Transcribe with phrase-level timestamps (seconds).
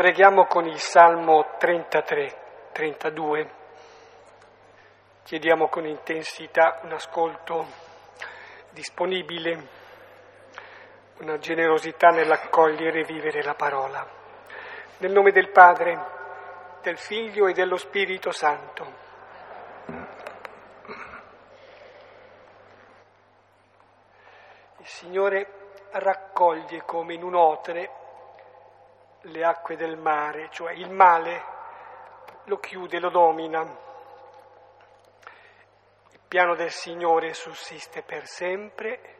[0.00, 3.50] Preghiamo con il Salmo 33, 32.
[5.24, 7.66] Chiediamo con intensità un ascolto
[8.70, 9.68] disponibile,
[11.18, 14.08] una generosità nell'accogliere e vivere la parola.
[15.00, 15.98] Nel nome del Padre,
[16.80, 18.92] del Figlio e dello Spirito Santo.
[24.78, 27.99] Il Signore raccoglie come in un otre
[29.22, 31.44] le acque del mare, cioè il male
[32.44, 33.60] lo chiude, lo domina.
[36.12, 39.18] Il piano del Signore sussiste per sempre,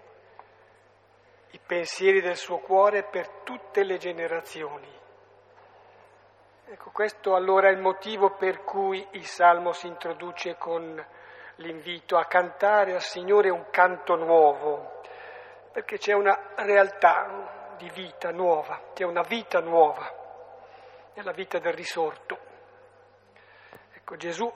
[1.50, 4.98] i pensieri del suo cuore per tutte le generazioni.
[6.66, 11.04] Ecco, questo allora è il motivo per cui il Salmo si introduce con
[11.56, 15.00] l'invito a cantare al Signore un canto nuovo,
[15.72, 20.12] perché c'è una realtà, di vita nuova, c'è una vita nuova,
[21.14, 22.38] è la vita del risorto.
[23.94, 24.52] Ecco, Gesù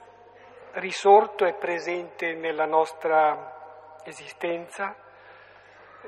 [0.73, 4.95] risorto è presente nella nostra esistenza,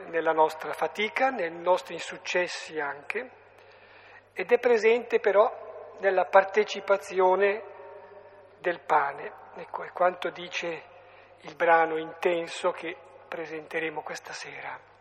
[0.09, 3.31] nella nostra fatica, nei nostri insuccessi anche,
[4.35, 7.63] ed è presente però nella partecipazione
[8.59, 9.33] del pane.
[9.55, 10.83] Ecco, è quanto dice
[11.41, 12.95] il brano intenso che
[13.27, 14.96] presenteremo questa sera.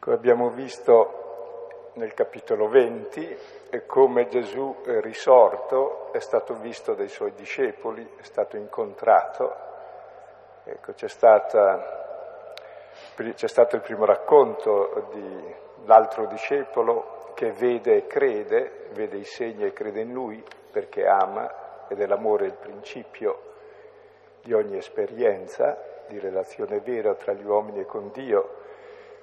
[0.00, 3.36] Come abbiamo visto nel capitolo 20,
[3.68, 9.54] è come Gesù è risorto è stato visto dai suoi discepoli, è stato incontrato.
[10.64, 12.54] Ecco, c'è, stata,
[13.14, 19.66] c'è stato il primo racconto di l'altro discepolo che vede e crede, vede i segni
[19.66, 23.38] e crede in lui perché ama ed è l'amore il principio
[24.40, 25.76] di ogni esperienza
[26.08, 28.59] di relazione vera tra gli uomini e con Dio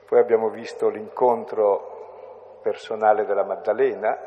[0.07, 4.17] poi abbiamo visto l'incontro personale della Maddalena,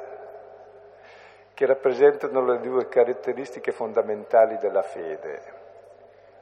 [1.55, 5.42] che rappresentano le due caratteristiche fondamentali della fede,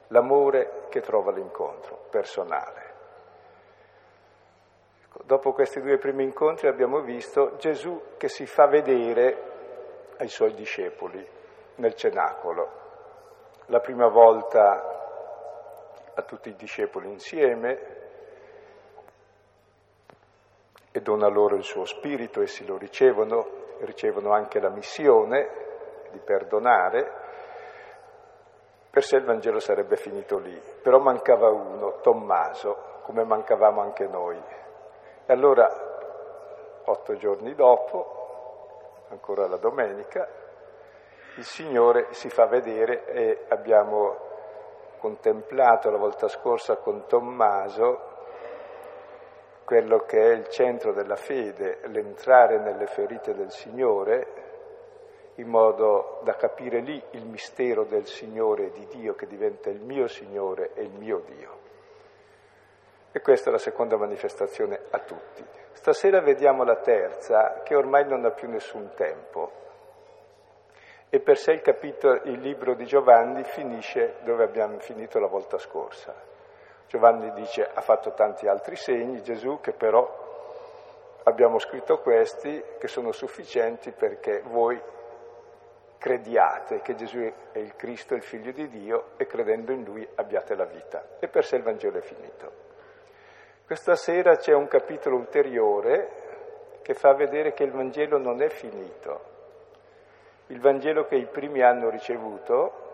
[0.07, 2.93] l'amore che trova l'incontro personale.
[5.05, 9.43] Ecco, dopo questi due primi incontri abbiamo visto Gesù che si fa vedere
[10.17, 11.25] ai suoi discepoli
[11.75, 12.71] nel cenacolo.
[13.67, 14.97] La prima volta
[16.13, 17.98] a tutti i discepoli insieme,
[20.91, 23.47] e dona loro il suo spirito, essi lo ricevono,
[23.79, 25.49] ricevono anche la missione
[26.11, 27.27] di perdonare.
[28.89, 34.41] Per sé il Vangelo sarebbe finito lì, però mancava uno, Tommaso, come mancavamo anche noi.
[35.25, 35.69] E allora,
[36.85, 40.27] otto giorni dopo, ancora la domenica,
[41.35, 44.27] il Signore si fa vedere e abbiamo
[44.97, 48.08] contemplato la volta scorsa con Tommaso
[49.69, 54.25] quello che è il centro della fede, l'entrare nelle ferite del Signore,
[55.35, 59.79] in modo da capire lì il mistero del Signore e di Dio che diventa il
[59.79, 61.57] mio Signore e il mio Dio.
[63.11, 65.45] E questa è la seconda manifestazione a tutti.
[65.73, 69.51] Stasera vediamo la terza, che ormai non ha più nessun tempo.
[71.11, 75.59] E per sé il, capitolo, il libro di Giovanni finisce dove abbiamo finito la volta
[75.59, 76.38] scorsa.
[76.89, 80.27] Giovanni dice ha fatto tanti altri segni, Gesù che però
[81.23, 84.81] abbiamo scritto questi che sono sufficienti perché voi
[85.99, 87.19] crediate che Gesù
[87.51, 91.17] è il Cristo, il Figlio di Dio e credendo in Lui abbiate la vita.
[91.19, 92.51] E per sé il Vangelo è finito.
[93.67, 96.09] Questa sera c'è un capitolo ulteriore
[96.81, 99.37] che fa vedere che il Vangelo non è finito.
[100.47, 102.88] Il Vangelo che i primi hanno ricevuto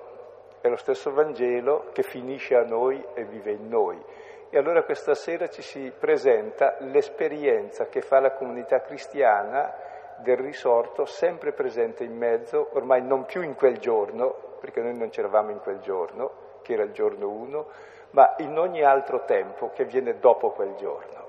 [0.65, 4.03] è lo stesso Vangelo che finisce a noi e vive in noi.
[4.49, 9.73] E allora questa sera ci si presenta l'esperienza che fa la comunità cristiana
[10.17, 15.09] del risorto sempre presente in mezzo, ormai non più in quel giorno, perché noi non
[15.09, 17.67] c'eravamo in quel giorno, che era il giorno 1,
[18.11, 21.27] ma in ogni altro tempo che viene dopo quel giorno.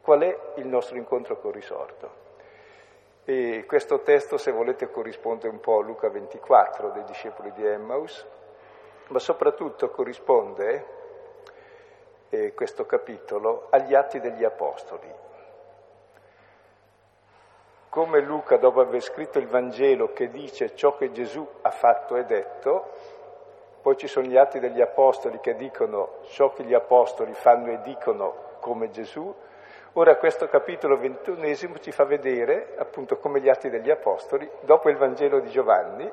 [0.00, 2.29] Qual è il nostro incontro col risorto?
[3.32, 8.26] E questo testo, se volete, corrisponde un po' a Luca 24 dei discepoli di Emmaus,
[9.06, 10.86] ma soprattutto corrisponde,
[12.28, 15.08] eh, questo capitolo, agli atti degli apostoli.
[17.88, 22.24] Come Luca, dopo aver scritto il Vangelo che dice ciò che Gesù ha fatto e
[22.24, 22.90] detto,
[23.80, 27.80] poi ci sono gli atti degli apostoli che dicono ciò che gli apostoli fanno e
[27.82, 29.32] dicono come Gesù,
[29.94, 34.96] Ora questo capitolo ventunesimo ci fa vedere, appunto come gli atti degli Apostoli, dopo il
[34.96, 36.08] Vangelo di Giovanni,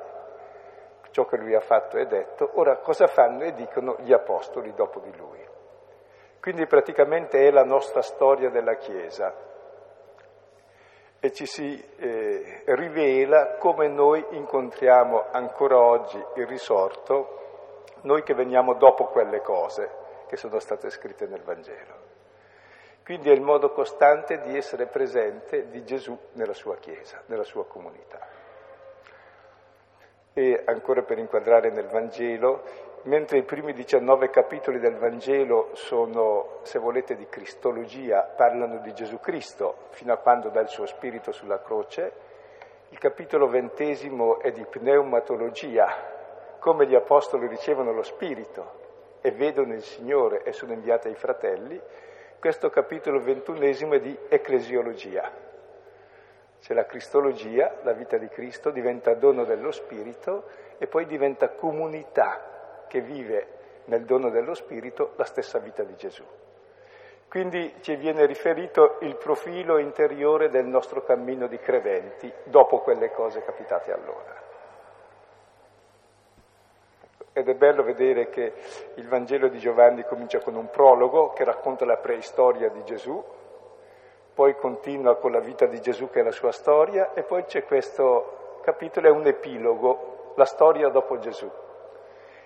[1.10, 4.98] ciò che lui ha fatto e detto, ora cosa fanno e dicono gli Apostoli dopo
[4.98, 5.38] di lui.
[6.40, 9.46] Quindi praticamente è la nostra storia della Chiesa.
[11.20, 18.74] e ci si eh, rivela come noi incontriamo ancora oggi il risorto, noi che veniamo
[18.74, 19.90] dopo quelle cose
[20.28, 22.07] che sono state scritte nel Vangelo.
[23.08, 27.64] Quindi è il modo costante di essere presente di Gesù nella sua Chiesa, nella sua
[27.64, 28.18] comunità.
[30.34, 32.64] E ancora per inquadrare nel Vangelo,
[33.04, 39.18] mentre i primi 19 capitoli del Vangelo sono, se volete, di cristologia, parlano di Gesù
[39.20, 42.12] Cristo, fino a quando dà il suo spirito sulla croce,
[42.90, 49.82] il capitolo ventesimo è di pneumatologia, come gli apostoli ricevono lo spirito e vedono il
[49.82, 51.80] Signore e sono inviati ai fratelli,
[52.38, 55.30] questo capitolo ventunesimo è di ecclesiologia.
[56.60, 60.48] C'è la cristologia, la vita di Cristo diventa dono dello Spirito
[60.78, 63.46] e poi diventa comunità che vive
[63.84, 66.24] nel dono dello Spirito la stessa vita di Gesù.
[67.28, 73.42] Quindi ci viene riferito il profilo interiore del nostro cammino di credenti dopo quelle cose
[73.42, 74.47] capitate allora.
[77.38, 78.52] Ed è bello vedere che
[78.94, 83.24] il Vangelo di Giovanni comincia con un prologo che racconta la preistoria di Gesù,
[84.34, 87.62] poi continua con la vita di Gesù che è la sua storia e poi c'è
[87.62, 91.48] questo capitolo, è un epilogo, la storia dopo Gesù.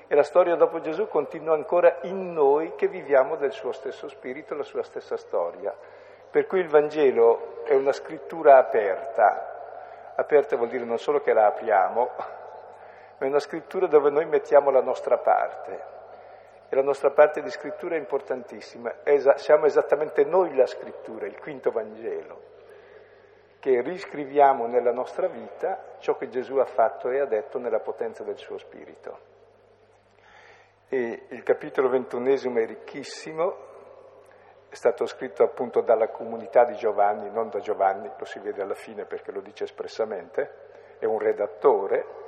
[0.06, 4.54] E la storia dopo Gesù continua ancora in noi che viviamo del suo stesso spirito,
[4.54, 5.74] la sua stessa storia.
[6.30, 10.12] Per cui il Vangelo è una scrittura aperta.
[10.16, 12.40] Aperta vuol dire non solo che la apriamo,
[13.22, 16.00] ma è una scrittura dove noi mettiamo la nostra parte.
[16.68, 19.04] E la nostra parte di scrittura è importantissima.
[19.04, 22.40] Es- siamo esattamente noi la scrittura, il quinto Vangelo,
[23.60, 28.24] che riscriviamo nella nostra vita ciò che Gesù ha fatto e ha detto nella potenza
[28.24, 29.18] del suo spirito.
[30.88, 33.56] E il capitolo ventunesimo è ricchissimo,
[34.68, 38.74] è stato scritto appunto dalla comunità di Giovanni, non da Giovanni, lo si vede alla
[38.74, 42.22] fine perché lo dice espressamente, è un redattore,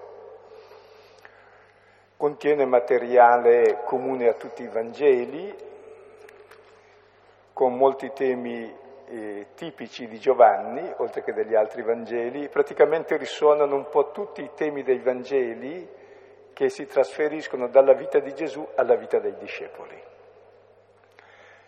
[2.16, 5.54] contiene materiale comune a tutti i Vangeli,
[7.52, 13.88] con molti temi eh, tipici di Giovanni, oltre che degli altri Vangeli, praticamente risuonano un
[13.88, 16.02] po' tutti i temi dei Vangeli
[16.52, 20.02] che si trasferiscono dalla vita di Gesù alla vita dei discepoli.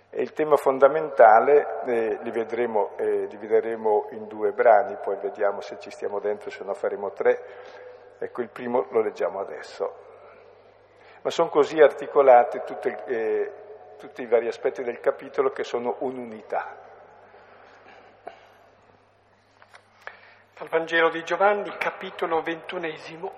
[0.09, 5.79] E il tema fondamentale eh, li, vedremo, eh, divideremo in due brani, poi vediamo se
[5.79, 7.43] ci stiamo dentro, se no faremo tre.
[8.19, 10.06] Ecco, il primo lo leggiamo adesso
[11.27, 13.53] ma sono così articolate tutte, eh,
[13.99, 16.77] tutti i vari aspetti del capitolo che sono un'unità.
[20.57, 23.33] Dal Vangelo di Giovanni, capitolo ventunesimo.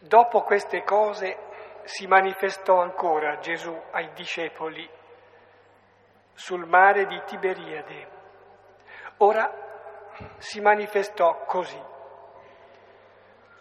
[0.00, 1.38] Dopo queste cose
[1.84, 4.86] si manifestò ancora Gesù ai discepoli
[6.34, 8.08] sul mare di Tiberiade.
[9.20, 9.67] Ora
[10.38, 11.80] si manifestò così.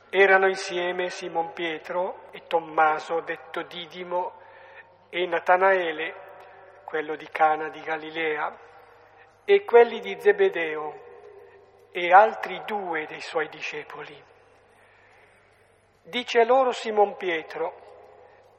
[0.09, 4.33] Erano insieme Simon Pietro e Tommaso, detto Didimo,
[5.09, 6.13] e Natanaele,
[6.85, 8.57] quello di Cana di Galilea,
[9.43, 11.05] e quelli di Zebedeo
[11.91, 14.23] e altri due dei suoi discepoli.
[16.03, 17.85] Dice loro Simon Pietro,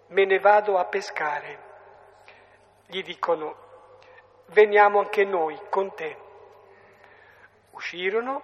[0.09, 1.67] me ne vado a pescare.
[2.87, 3.57] Gli dicono,
[4.47, 6.28] veniamo anche noi con te.
[7.71, 8.43] Uscirono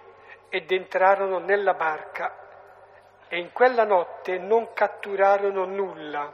[0.49, 2.33] ed entrarono nella barca
[3.27, 6.33] e in quella notte non catturarono nulla.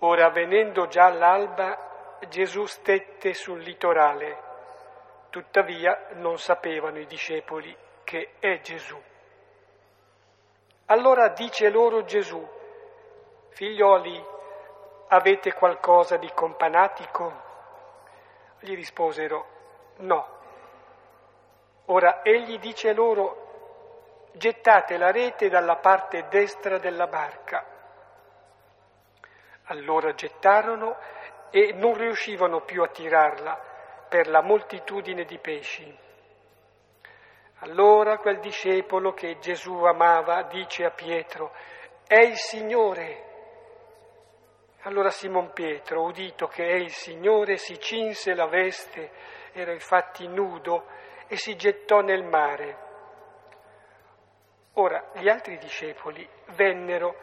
[0.00, 4.42] Ora, venendo già l'alba, Gesù stette sul litorale,
[5.30, 9.00] tuttavia non sapevano i discepoli che è Gesù.
[10.86, 12.46] Allora dice loro Gesù,
[13.50, 14.24] figlioli,
[15.08, 17.48] avete qualcosa di companatico?
[18.60, 19.46] Gli risposero,
[19.98, 20.38] no.
[21.92, 27.66] Ora egli dice loro, gettate la rete dalla parte destra della barca.
[29.64, 30.96] Allora gettarono
[31.50, 35.98] e non riuscivano più a tirarla per la moltitudine di pesci.
[37.62, 41.52] Allora quel discepolo che Gesù amava dice a Pietro,
[42.06, 43.24] è il Signore.
[44.82, 49.10] Allora Simon Pietro, udito che è il Signore, si cinse la veste,
[49.52, 50.86] era infatti nudo,
[51.30, 52.76] e si gettò nel mare.
[54.74, 57.14] Ora gli altri discepoli vennero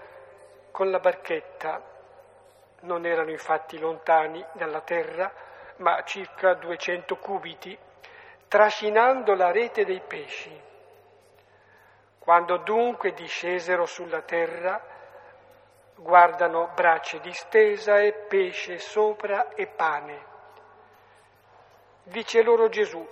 [0.72, 1.84] con la barchetta,
[2.84, 5.30] non erano infatti lontani dalla terra,
[5.78, 7.78] ma circa 200 cubiti,
[8.48, 10.58] trascinando la rete dei pesci.
[12.18, 14.82] Quando dunque discesero sulla terra,
[15.96, 20.26] guardano braccia distesa e pesce sopra e pane.
[22.04, 23.06] Dice loro Gesù,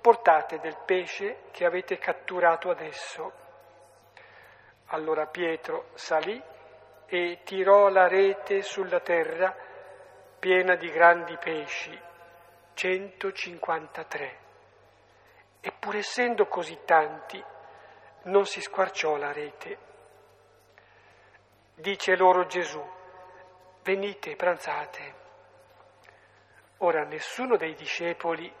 [0.00, 3.32] portate del pesce che avete catturato adesso.
[4.86, 6.40] Allora Pietro salì
[7.06, 9.54] e tirò la rete sulla terra
[10.38, 11.98] piena di grandi pesci,
[12.74, 14.38] 153.
[15.60, 17.42] E pur essendo così tanti,
[18.24, 19.78] non si squarciò la rete.
[21.74, 22.82] Dice loro Gesù,
[23.82, 25.14] venite, pranzate.
[26.78, 28.52] Ora nessuno dei discepoli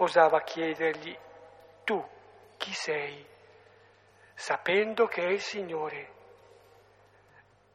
[0.00, 1.16] osava chiedergli,
[1.84, 2.02] tu
[2.56, 3.26] chi sei?
[4.34, 6.18] Sapendo che è il Signore.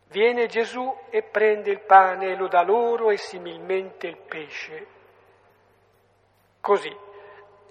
[0.08, 4.88] Viene Gesù e prende il pane e lo dà loro e similmente il pesce.
[6.62, 6.96] Così,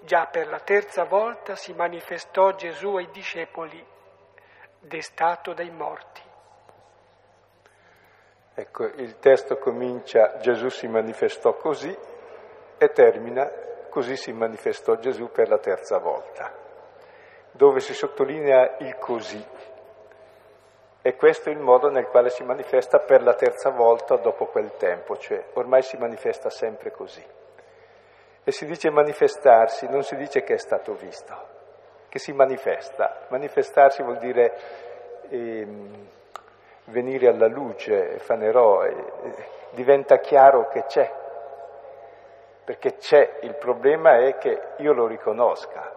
[0.01, 3.85] già per la terza volta si manifestò Gesù ai discepoli,
[4.79, 6.21] destato dai morti.
[8.53, 11.93] Ecco, il testo comincia Gesù si manifestò così
[12.77, 13.63] e termina
[13.95, 16.51] così si manifestò Gesù per la terza volta,
[17.51, 19.41] dove si sottolinea il così.
[21.01, 24.75] E questo è il modo nel quale si manifesta per la terza volta dopo quel
[24.75, 27.23] tempo, cioè ormai si manifesta sempre così.
[28.43, 31.33] E si dice manifestarsi, non si dice che è stato visto,
[32.09, 33.27] che si manifesta.
[33.29, 34.57] Manifestarsi vuol dire
[35.29, 35.67] eh,
[36.87, 41.24] venire alla luce, fanerò, eh, diventa chiaro che c'è,
[42.65, 45.93] perché c'è, il problema è che io lo riconosca.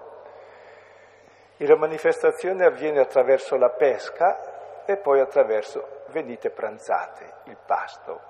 [1.56, 8.20] E la manifestazione avviene attraverso la pesca e poi attraverso venite pranzate, il pasto.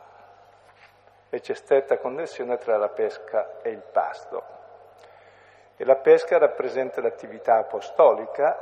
[1.28, 4.42] E c'è stretta connessione tra la pesca e il pasto.
[5.76, 8.57] E la pesca rappresenta l'attività apostolica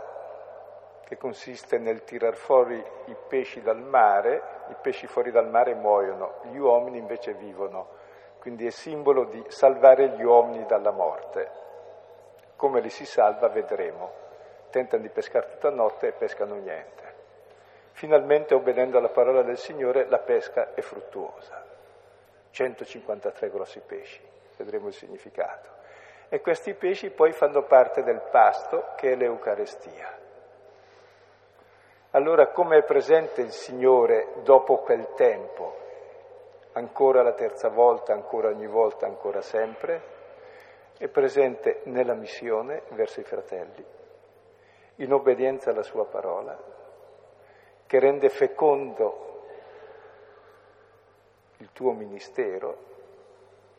[1.04, 6.40] che consiste nel tirar fuori i pesci dal mare, i pesci fuori dal mare muoiono,
[6.50, 7.88] gli uomini invece vivono,
[8.46, 11.50] quindi è simbolo di salvare gli uomini dalla morte.
[12.54, 14.12] Come li si salva vedremo.
[14.70, 17.14] Tentano di pescare tutta notte e pescano niente.
[17.90, 21.60] Finalmente, obbedendo alla parola del Signore, la pesca è fruttuosa.
[22.50, 24.22] 153 grossi pesci,
[24.58, 25.68] vedremo il significato.
[26.28, 30.18] E questi pesci poi fanno parte del pasto che è l'Eucarestia.
[32.12, 35.85] Allora come è presente il Signore dopo quel tempo?
[36.76, 40.14] Ancora la terza volta, ancora ogni volta, ancora sempre?
[40.98, 43.82] È presente nella missione verso i fratelli,
[44.96, 46.54] in obbedienza alla sua parola,
[47.86, 49.44] che rende fecondo
[51.56, 52.76] il tuo ministero,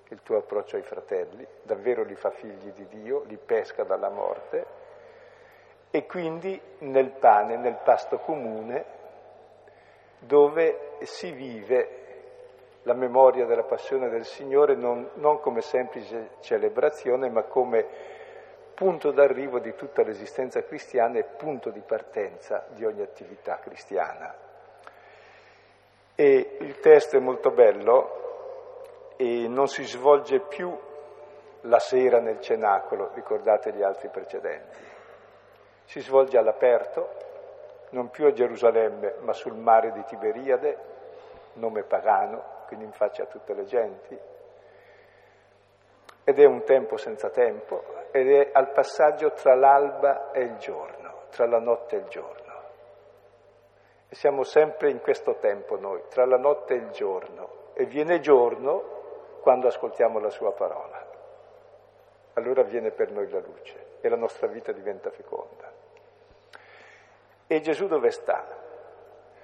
[0.08, 4.66] il tuo approccio ai fratelli, davvero li fa figli di Dio, li pesca dalla morte
[5.92, 8.86] e quindi nel pane, nel pasto comune,
[10.18, 11.97] dove si vive
[12.88, 17.86] la memoria della passione del Signore non, non come semplice celebrazione, ma come
[18.74, 24.34] punto d'arrivo di tutta l'esistenza cristiana e punto di partenza di ogni attività cristiana.
[26.16, 30.76] E il testo è molto bello e non si svolge più
[31.62, 34.96] la sera nel cenacolo, ricordate gli altri precedenti
[35.88, 37.10] si svolge all'aperto,
[37.92, 40.78] non più a Gerusalemme, ma sul mare di Tiberiade,
[41.54, 44.20] nome pagano, quindi in faccia a tutte le genti,
[46.24, 51.24] ed è un tempo senza tempo, ed è al passaggio tra l'alba e il giorno,
[51.30, 52.54] tra la notte e il giorno.
[54.10, 58.20] E siamo sempre in questo tempo noi, tra la notte e il giorno, e viene
[58.20, 61.06] giorno quando ascoltiamo la sua parola.
[62.34, 65.72] Allora viene per noi la luce e la nostra vita diventa feconda.
[67.48, 68.46] E Gesù dove sta?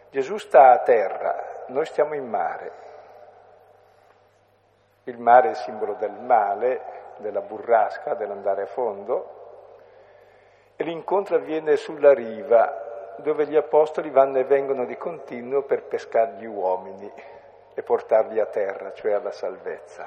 [0.10, 2.72] Gesù sta a terra, noi stiamo in mare.
[5.06, 6.82] Il mare è il simbolo del male,
[7.18, 9.42] della burrasca, dell'andare a fondo,
[10.76, 16.36] e l'incontro avviene sulla riva, dove gli apostoli vanno e vengono di continuo per pescare
[16.38, 17.12] gli uomini
[17.74, 20.06] e portarli a terra, cioè alla salvezza.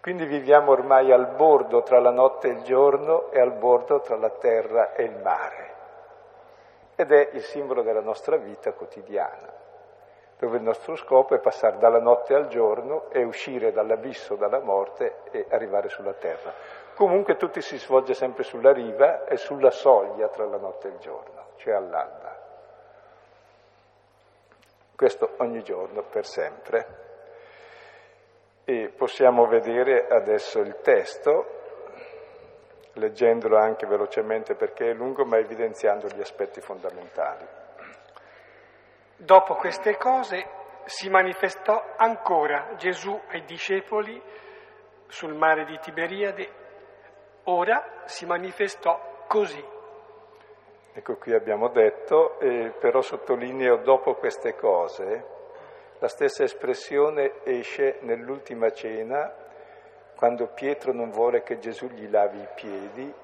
[0.00, 4.16] Quindi viviamo ormai al bordo tra la notte e il giorno e al bordo tra
[4.16, 5.74] la terra e il mare.
[6.94, 9.52] Ed è il simbolo della nostra vita quotidiana,
[10.38, 15.22] dove il nostro scopo è passare dalla notte al giorno e uscire dall'abisso, dalla morte
[15.30, 16.52] e arrivare sulla terra.
[16.94, 20.98] Comunque tutto si svolge sempre sulla riva e sulla soglia tra la notte e il
[20.98, 22.44] giorno, cioè all'alba.
[24.94, 27.04] Questo ogni giorno, per sempre.
[28.64, 31.46] E possiamo vedere adesso il testo,
[32.94, 37.46] leggendolo anche velocemente perché è lungo, ma evidenziando gli aspetti fondamentali.
[39.18, 40.46] Dopo queste cose
[40.84, 44.22] si manifestò ancora Gesù ai discepoli
[45.06, 46.48] sul mare di Tiberiade,
[47.44, 49.64] ora si manifestò così.
[50.92, 55.24] Ecco qui abbiamo detto, eh, però sottolineo dopo queste cose,
[55.98, 59.32] la stessa espressione esce nell'ultima cena,
[60.14, 63.14] quando Pietro non vuole che Gesù gli lavi i piedi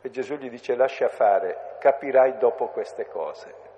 [0.00, 3.71] e Gesù gli dice lascia fare, capirai dopo queste cose.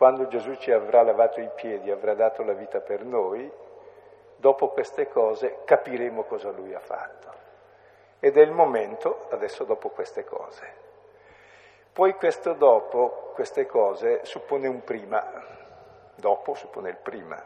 [0.00, 3.52] Quando Gesù ci avrà lavato i piedi, avrà dato la vita per noi,
[4.36, 7.28] dopo queste cose capiremo cosa lui ha fatto.
[8.18, 10.72] Ed è il momento, adesso dopo queste cose.
[11.92, 15.22] Poi questo dopo, queste cose, suppone un prima,
[16.14, 17.44] dopo suppone il prima.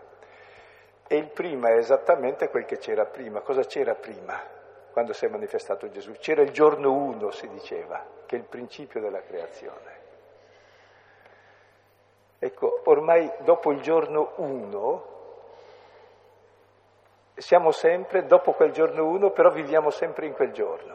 [1.09, 3.41] E il prima è esattamente quel che c'era prima.
[3.41, 4.41] Cosa c'era prima,
[4.93, 6.13] quando si è manifestato Gesù?
[6.13, 10.04] C'era il giorno uno, si diceva, che è il principio della creazione.
[12.45, 15.05] Ecco, ormai dopo il giorno 1
[17.37, 20.95] siamo sempre, dopo quel giorno 1, però viviamo sempre in quel giorno.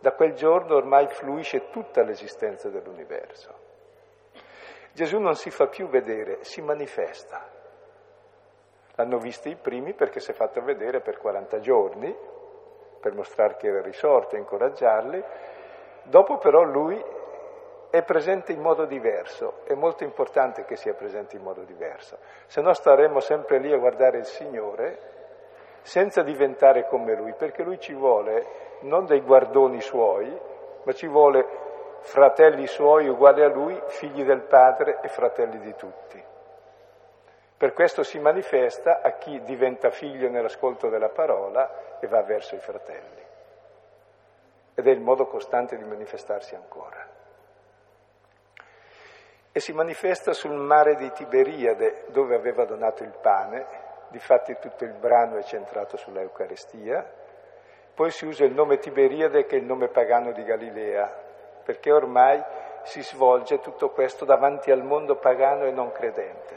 [0.00, 3.54] Da quel giorno ormai fluisce tutta l'esistenza dell'universo.
[4.92, 7.48] Gesù non si fa più vedere, si manifesta.
[8.96, 12.12] L'hanno visto i primi perché si è fatto vedere per 40 giorni,
[12.98, 15.22] per mostrare che era risorto e incoraggiarli.
[16.02, 17.00] Dopo però lui
[17.90, 22.60] è presente in modo diverso, è molto importante che sia presente in modo diverso, se
[22.60, 25.16] no staremmo sempre lì a guardare il Signore
[25.82, 30.38] senza diventare come Lui, perché Lui ci vuole non dei guardoni suoi,
[30.82, 31.46] ma ci vuole
[32.00, 36.22] fratelli suoi uguali a Lui, figli del Padre e fratelli di tutti.
[37.56, 42.60] Per questo si manifesta a chi diventa figlio nell'ascolto della parola e va verso i
[42.60, 43.26] fratelli.
[44.74, 47.17] Ed è il modo costante di manifestarsi ancora
[49.58, 53.66] e si manifesta sul mare di Tiberiade dove aveva donato il pane,
[54.06, 57.04] difatti tutto il brano è centrato sull'Eucarestia,
[57.92, 61.12] poi si usa il nome Tiberiade che è il nome pagano di Galilea,
[61.64, 62.40] perché ormai
[62.84, 66.54] si svolge tutto questo davanti al mondo pagano e non credente,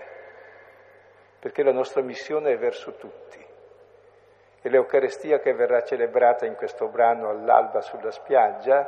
[1.39, 3.43] perché la nostra missione è verso tutti.
[4.61, 8.87] E l'Eucarestia che verrà celebrata in questo brano all'alba sulla spiaggia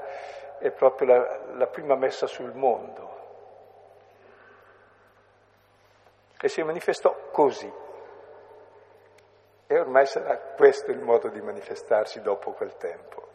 [0.60, 3.13] è proprio la, la prima messa sul mondo,
[6.44, 7.72] e si manifestò così.
[9.66, 13.28] E ormai sarà questo il modo di manifestarsi dopo quel tempo.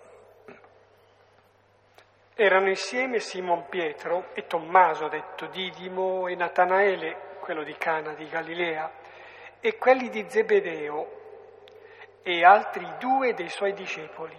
[2.34, 8.92] Erano insieme Simon Pietro e Tommaso, detto Didimo, e Natanaele, quello di Cana di Galilea,
[9.58, 11.06] e quelli di Zebedeo,
[12.22, 14.36] e altri due dei suoi discepoli.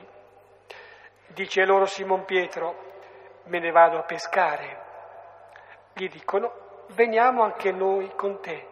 [1.25, 2.75] Dice loro Simon Pietro,
[3.45, 4.85] me ne vado a pescare.
[5.93, 6.58] Gli dicono,
[6.95, 8.67] veniamo anche noi con te.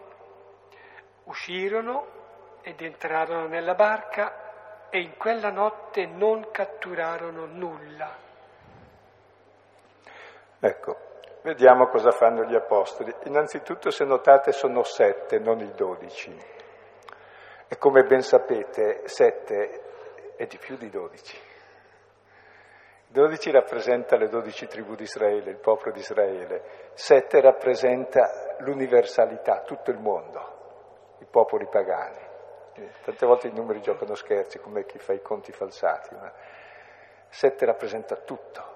[1.24, 2.16] Uscirono
[2.62, 8.16] ed entrarono nella barca e in quella notte non catturarono nulla.
[10.60, 10.98] Ecco,
[11.44, 13.14] vediamo cosa fanno gli apostoli.
[13.26, 16.36] Innanzitutto, se notate, sono sette, non i dodici.
[17.70, 21.47] E come ben sapete, sette è di più di dodici.
[23.10, 26.62] 12 rappresenta le 12 tribù di Israele, il popolo di Israele,
[26.93, 32.26] 7 rappresenta l'universalità, tutto il mondo, i popoli pagani.
[33.04, 36.32] Tante volte i numeri giocano scherzi, come chi fa i conti falsati, ma
[37.30, 38.76] 7 rappresenta tutto.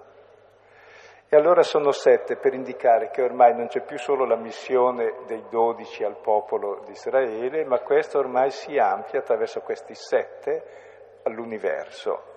[1.28, 5.46] E allora sono sette per indicare che ormai non c'è più solo la missione dei
[5.50, 12.31] dodici al popolo di Israele, ma questo ormai si amplia attraverso questi sette all'universo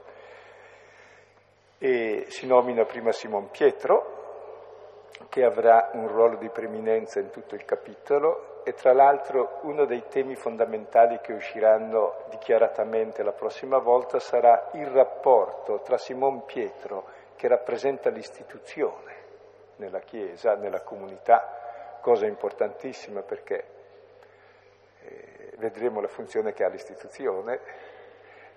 [1.85, 7.67] e si nomina prima Simon Pietro, che avrà un ruolo di preminenza in tutto il
[7.67, 14.71] capitolo e tra l'altro uno dei temi fondamentali che usciranno dichiaratamente la prossima volta sarà
[14.73, 17.05] il rapporto tra Simon Pietro,
[17.37, 19.13] che rappresenta l'istituzione
[19.77, 23.65] nella Chiesa, nella comunità, cosa importantissima perché
[25.03, 27.61] eh, vedremo la funzione che ha l'istituzione,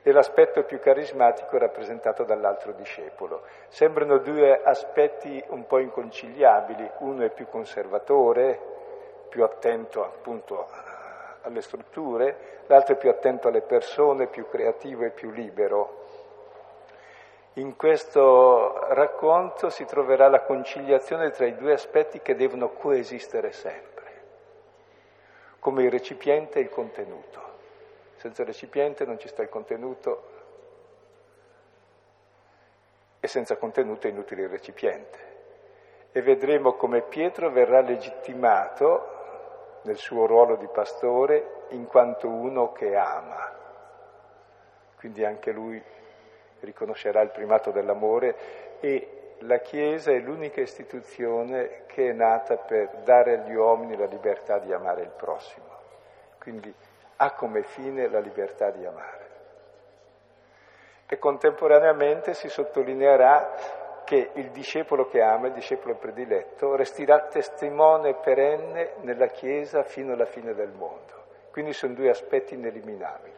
[0.07, 3.41] e l'aspetto più carismatico rappresentato dall'altro discepolo.
[3.67, 8.57] Sembrano due aspetti un po' inconciliabili, uno è più conservatore,
[9.27, 10.65] più attento appunto
[11.41, 16.05] alle strutture, l'altro è più attento alle persone, più creativo e più libero.
[17.55, 24.21] In questo racconto si troverà la conciliazione tra i due aspetti che devono coesistere sempre,
[25.59, 27.56] come il recipiente e il contenuto.
[28.17, 30.35] Senza recipiente non ci sta il contenuto
[33.19, 35.35] e senza contenuto è inutile il recipiente.
[36.11, 39.15] E vedremo come Pietro verrà legittimato
[39.83, 43.55] nel suo ruolo di pastore in quanto uno che ama.
[44.97, 45.81] Quindi anche lui
[46.61, 48.35] riconoscerà il primato dell'amore
[48.79, 54.57] e la Chiesa è l'unica istituzione che è nata per dare agli uomini la libertà
[54.57, 55.65] di amare il prossimo.
[56.39, 56.73] Quindi
[57.17, 59.25] ha come fine la libertà di amare.
[61.07, 63.53] E contemporaneamente si sottolineerà
[64.03, 70.25] che il discepolo che ama, il discepolo prediletto, resterà testimone perenne nella Chiesa fino alla
[70.25, 71.25] fine del mondo.
[71.51, 73.35] Quindi sono due aspetti ineliminabili,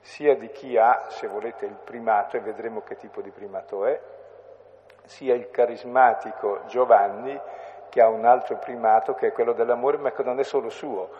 [0.00, 4.00] sia di chi ha, se volete, il primato, e vedremo che tipo di primato è,
[5.04, 7.38] sia il carismatico Giovanni,
[7.90, 11.10] che ha un altro primato, che è quello dell'amore, ma che non è solo suo,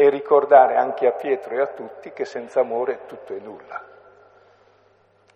[0.00, 3.84] e ricordare anche a Pietro e a tutti che senza amore tutto è nulla.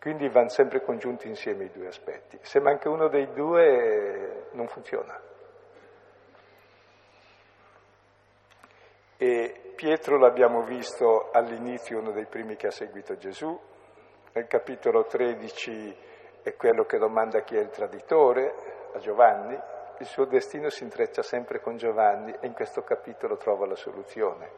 [0.00, 2.38] Quindi vanno sempre congiunti insieme i due aspetti.
[2.40, 5.20] Se manca uno dei due non funziona.
[9.18, 13.60] E Pietro l'abbiamo visto all'inizio, uno dei primi che ha seguito Gesù.
[14.32, 15.96] Nel capitolo 13
[16.42, 18.54] è quello che domanda chi è il traditore,
[18.94, 19.60] a Giovanni.
[19.98, 24.50] Il suo destino si intreccia sempre con Giovanni e in questo capitolo trova la soluzione.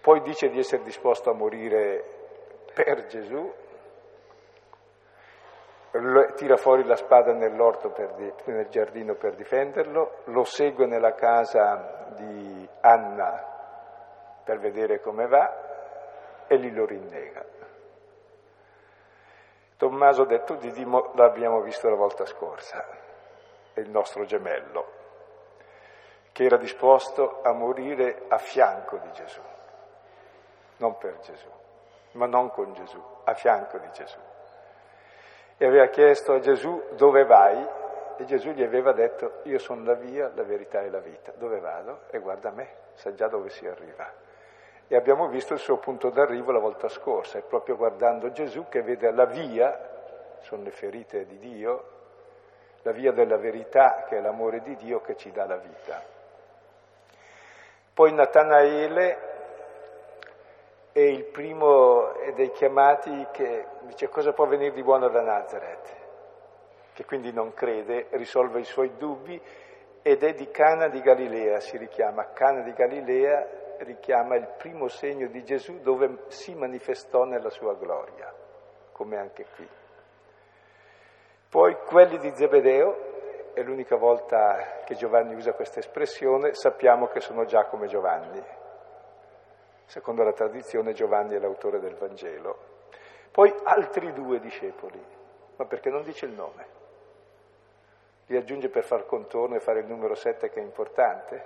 [0.00, 2.04] Poi dice di essere disposto a morire
[2.74, 3.52] per Gesù,
[6.34, 12.68] tira fuori la spada nell'orto di, nel giardino per difenderlo, lo segue nella casa di
[12.80, 13.54] Anna
[14.44, 17.44] per vedere come va e lì lo rinnega.
[19.76, 22.84] Tommaso detto Didimo l'abbiamo visto la volta scorsa,
[23.76, 24.92] è il nostro gemello,
[26.32, 29.42] che era disposto a morire a fianco di Gesù,
[30.78, 31.50] non per Gesù,
[32.12, 34.18] ma non con Gesù, a fianco di Gesù
[35.58, 37.66] e aveva chiesto a Gesù dove vai
[38.18, 41.60] e Gesù gli aveva detto io sono la via, la verità e la vita, dove
[41.60, 42.02] vado?
[42.10, 44.10] E guarda me, sa già dove si arriva.
[44.88, 48.82] E abbiamo visto il suo punto d'arrivo la volta scorsa, è proprio guardando Gesù che
[48.82, 51.94] vede la via, sono le ferite di Dio,
[52.86, 56.00] la via della verità che è l'amore di Dio che ci dà la vita.
[57.92, 59.18] Poi Natanaele
[60.92, 65.96] è il primo dei chiamati che dice cosa può venire di buono da Nazareth,
[66.92, 69.40] che quindi non crede, risolve i suoi dubbi
[70.00, 75.26] ed è di Cana di Galilea, si richiama Cana di Galilea, richiama il primo segno
[75.26, 78.32] di Gesù dove si manifestò nella sua gloria,
[78.92, 79.68] come anche qui.
[81.48, 87.44] Poi quelli di Zebedeo, è l'unica volta che Giovanni usa questa espressione, sappiamo che sono
[87.44, 88.44] già come Giovanni,
[89.86, 92.74] Secondo la tradizione Giovanni è l'autore del Vangelo.
[93.30, 95.00] Poi altri due discepoli,
[95.56, 96.66] ma perché non dice il nome?
[98.26, 101.44] Li aggiunge per far contorno e fare il numero sette che è importante?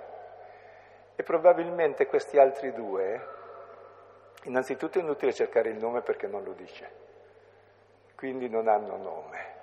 [1.15, 3.27] E probabilmente questi altri due,
[4.45, 6.89] innanzitutto è inutile cercare il nome perché non lo dice,
[8.15, 9.60] quindi non hanno nome.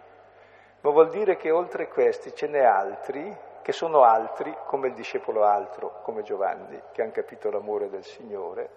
[0.81, 3.37] Ma vuol dire che oltre questi ce n'è altri
[3.69, 8.71] che sono altri, come il discepolo altro, come Giovanni, che hanno capito l'amore del Signore,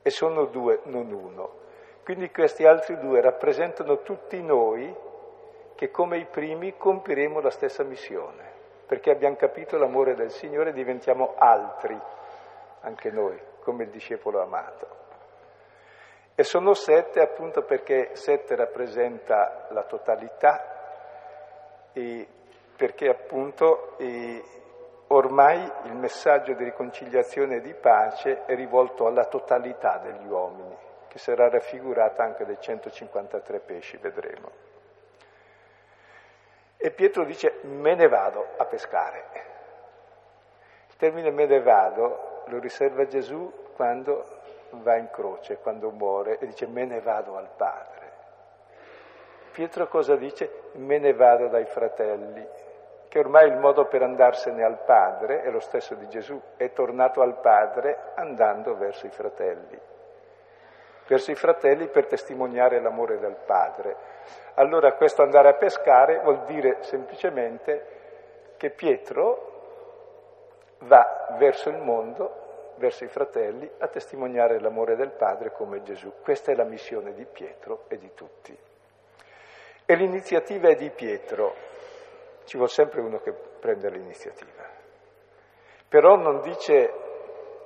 [0.00, 1.62] e sono due, non uno.
[2.02, 4.96] Quindi questi altri due rappresentano tutti noi
[5.74, 8.50] che come i primi compiremo la stessa missione,
[8.86, 12.00] perché abbiamo capito l'amore del Signore e diventiamo altri,
[12.80, 14.86] anche noi, come il discepolo amato.
[16.34, 20.73] E sono sette appunto perché sette rappresenta la totalità
[21.94, 22.28] e
[22.76, 23.96] perché appunto
[25.06, 30.76] ormai il messaggio di riconciliazione e di pace è rivolto alla totalità degli uomini,
[31.08, 34.50] che sarà raffigurata anche dai 153 pesci, vedremo.
[36.76, 39.24] E Pietro dice me ne vado a pescare.
[40.88, 46.46] Il termine me ne vado lo riserva Gesù quando va in croce, quando muore e
[46.46, 48.12] dice me ne vado al Padre.
[49.52, 50.63] Pietro cosa dice?
[50.74, 52.46] Me ne vado dai fratelli,
[53.08, 57.22] che ormai il modo per andarsene al Padre è lo stesso di Gesù, è tornato
[57.22, 59.78] al Padre andando verso i fratelli,
[61.06, 63.96] verso i fratelli per testimoniare l'amore del Padre.
[64.54, 67.86] Allora questo andare a pescare vuol dire semplicemente
[68.56, 69.52] che Pietro
[70.80, 76.12] va verso il mondo, verso i fratelli, a testimoniare l'amore del Padre come Gesù.
[76.20, 78.58] Questa è la missione di Pietro e di tutti.
[79.86, 81.54] E l'iniziativa è di Pietro,
[82.44, 84.64] ci vuole sempre uno che prende l'iniziativa.
[85.88, 86.92] Però non dice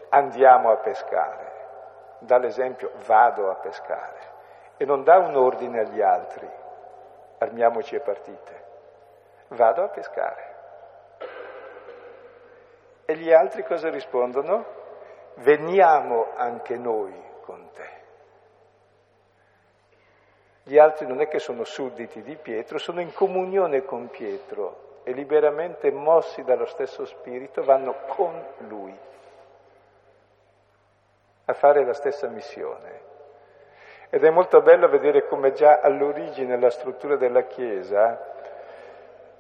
[0.09, 4.37] andiamo a pescare, dà l'esempio vado a pescare
[4.77, 6.49] e non dà un ordine agli altri,
[7.39, 8.65] armiamoci e partite,
[9.49, 10.57] vado a pescare.
[13.05, 14.65] E gli altri cosa rispondono?
[15.37, 17.98] Veniamo anche noi con te.
[20.69, 25.13] Gli altri non è che sono sudditi di Pietro, sono in comunione con Pietro e
[25.13, 28.95] liberamente mossi dallo stesso spirito vanno con lui
[31.47, 33.01] a fare la stessa missione.
[34.11, 38.21] Ed è molto bello vedere come già all'origine la struttura della Chiesa,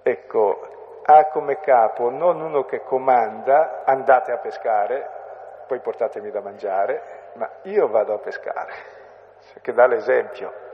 [0.02, 5.06] ecco, ha come capo non uno che comanda, andate a pescare,
[5.66, 8.72] poi portatemi da mangiare, ma io vado a pescare,
[9.60, 10.67] che dà l'esempio.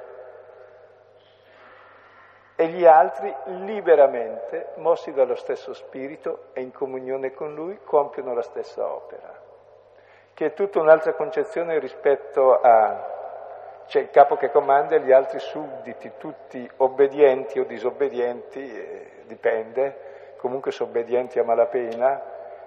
[2.64, 3.30] E gli altri
[3.66, 9.38] liberamente, mossi dallo stesso spirito e in comunione con lui, compiono la stessa opera,
[10.32, 15.40] che è tutta un'altra concezione rispetto a c'è il capo che comanda e gli altri
[15.40, 22.22] sudditi, tutti obbedienti o disobbedienti, eh, dipende, comunque sono obbedienti a malapena,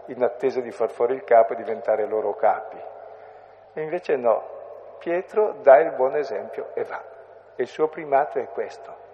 [0.06, 2.80] in attesa di far fuori il capo e diventare loro capi.
[3.74, 4.44] E invece no,
[5.00, 7.02] Pietro dà il buon esempio e va.
[7.56, 9.07] E il suo primato è questo.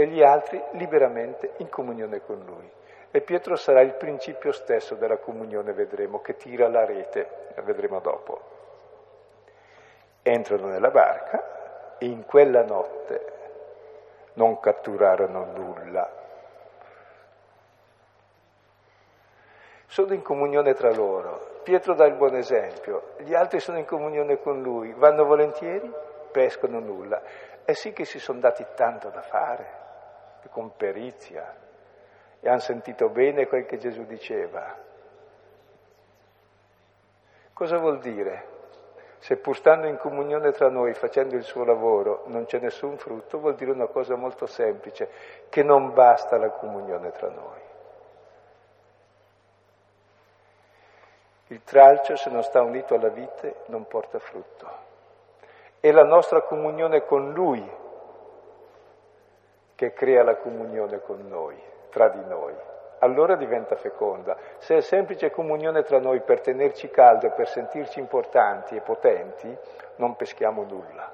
[0.00, 2.70] E gli altri liberamente in comunione con lui.
[3.10, 7.98] E Pietro sarà il principio stesso della comunione, vedremo, che tira la rete, la vedremo
[7.98, 8.40] dopo.
[10.22, 13.32] Entrano nella barca e in quella notte
[14.34, 16.08] non catturarono nulla.
[19.86, 21.62] Sono in comunione tra loro.
[21.64, 25.92] Pietro dà il buon esempio, gli altri sono in comunione con lui, vanno volentieri,
[26.30, 27.20] pescano nulla.
[27.64, 29.86] E sì che si sono dati tanto da fare,
[30.50, 31.54] con perizia,
[32.40, 34.76] e hanno sentito bene quel che Gesù diceva.
[37.52, 38.56] Cosa vuol dire?
[39.18, 43.40] Se pur stando in comunione tra noi, facendo il suo lavoro, non c'è nessun frutto,
[43.40, 45.10] vuol dire una cosa molto semplice,
[45.48, 47.60] che non basta la comunione tra noi.
[51.48, 54.70] Il tralcio, se non sta unito alla vite, non porta frutto.
[55.80, 57.86] È la nostra comunione con Lui
[59.78, 61.56] che crea la comunione con noi
[61.90, 62.52] tra di noi.
[62.98, 64.36] Allora diventa feconda.
[64.56, 69.56] Se è semplice comunione tra noi per tenerci caldo e per sentirci importanti e potenti,
[69.98, 71.12] non peschiamo nulla.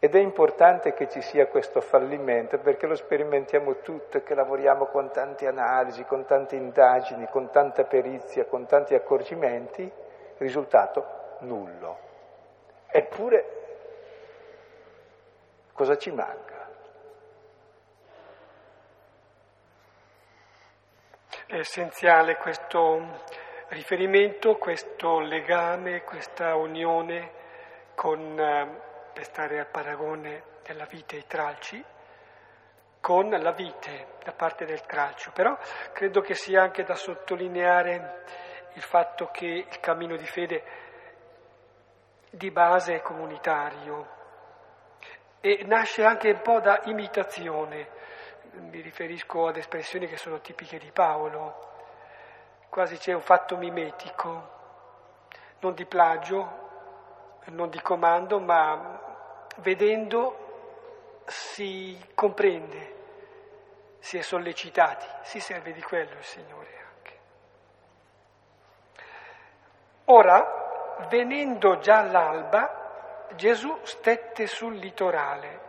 [0.00, 5.12] Ed è importante che ci sia questo fallimento perché lo sperimentiamo tutto, che lavoriamo con
[5.12, 9.88] tante analisi, con tante indagini, con tanta perizia, con tanti accorgimenti,
[10.38, 12.08] risultato nullo.
[12.88, 13.59] Eppure
[15.80, 16.68] cosa ci manca?
[21.46, 23.22] È essenziale questo
[23.68, 27.32] riferimento, questo legame, questa unione
[27.94, 28.80] con, eh,
[29.14, 31.82] per stare al paragone della vite e i tralci,
[33.00, 35.30] con la vite da parte del tralcio.
[35.32, 35.56] Però
[35.94, 38.24] credo che sia anche da sottolineare
[38.74, 40.62] il fatto che il cammino di fede
[42.28, 44.18] di base è comunitario
[45.40, 47.98] e nasce anche un po' da imitazione
[48.52, 51.68] mi riferisco ad espressioni che sono tipiche di Paolo,
[52.68, 54.58] quasi c'è un fatto mimetico,
[55.60, 56.68] non di plagio,
[57.46, 62.98] non di comando, ma vedendo si comprende,
[63.98, 67.18] si è sollecitati, si serve di quello il Signore anche.
[70.06, 72.79] Ora, venendo già l'alba,
[73.34, 75.68] Gesù stette sul litorale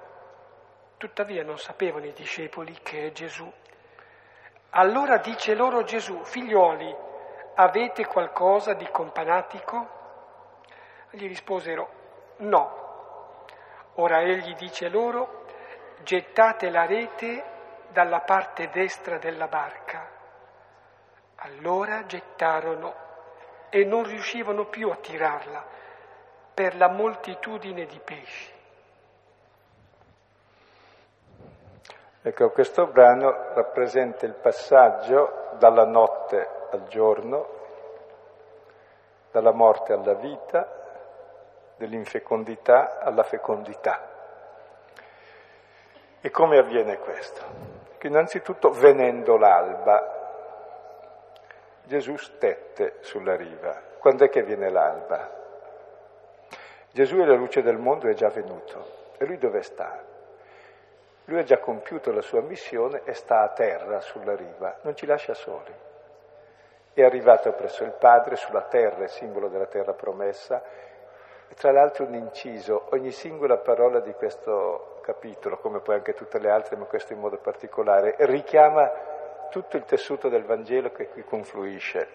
[1.01, 3.51] Tuttavia non sapevano i discepoli che è Gesù.
[4.69, 6.95] Allora dice loro Gesù, figlioli,
[7.55, 9.89] avete qualcosa di companatico?
[11.09, 11.89] Gli risposero,
[12.37, 13.47] no.
[13.95, 15.45] Ora egli dice loro,
[16.03, 17.45] gettate la rete
[17.87, 20.07] dalla parte destra della barca.
[21.37, 22.93] Allora gettarono
[23.71, 25.65] e non riuscivano più a tirarla
[26.61, 28.53] per la moltitudine di pesci.
[32.21, 37.47] Ecco, questo brano rappresenta il passaggio dalla notte al giorno,
[39.31, 40.67] dalla morte alla vita,
[41.77, 44.07] dell'infecondità alla fecondità.
[46.21, 47.41] E come avviene questo?
[47.97, 50.19] Che innanzitutto venendo l'alba,
[51.85, 53.81] Gesù stette sulla riva.
[53.97, 55.39] Quando è che viene l'alba?
[56.93, 58.99] Gesù è la luce del mondo, è già venuto.
[59.17, 60.03] E lui dove sta?
[61.25, 65.05] Lui ha già compiuto la sua missione e sta a terra sulla riva, non ci
[65.05, 65.73] lascia soli.
[66.93, 70.61] È arrivato presso il Padre sulla terra, il simbolo della terra promessa,
[71.55, 76.49] Tra l'altro un inciso, ogni singola parola di questo capitolo, come poi anche tutte le
[76.49, 78.89] altre, ma questo in modo particolare, richiama
[79.49, 82.07] tutto il tessuto del Vangelo che qui confluisce.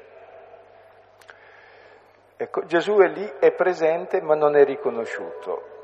[2.38, 5.74] Ecco, Gesù è lì, è presente, ma non è riconosciuto.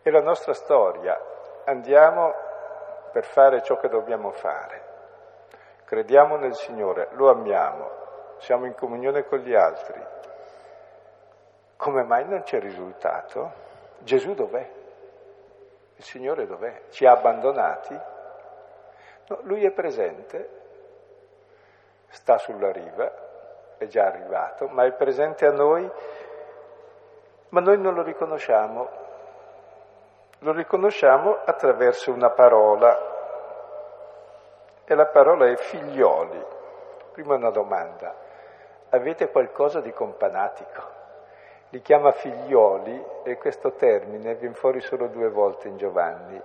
[0.00, 1.20] È la nostra storia.
[1.64, 2.32] Andiamo
[3.12, 4.90] per fare ciò che dobbiamo fare.
[5.84, 7.90] Crediamo nel Signore, lo amiamo,
[8.38, 10.02] siamo in comunione con gli altri.
[11.76, 13.52] Come mai non c'è risultato?
[13.98, 14.70] Gesù dov'è?
[15.96, 16.84] Il Signore dov'è?
[16.88, 18.00] Ci ha abbandonati?
[19.28, 20.48] No, lui è presente,
[22.08, 23.31] sta sulla riva,
[23.82, 25.88] è già arrivato, ma è presente a noi,
[27.48, 29.00] ma noi non lo riconosciamo.
[30.38, 33.10] Lo riconosciamo attraverso una parola,
[34.84, 36.44] e la parola è figlioli.
[37.12, 38.14] Prima una domanda,
[38.90, 41.00] avete qualcosa di companatico?
[41.70, 46.40] Li chiama figlioli e questo termine viene fuori solo due volte in Giovanni.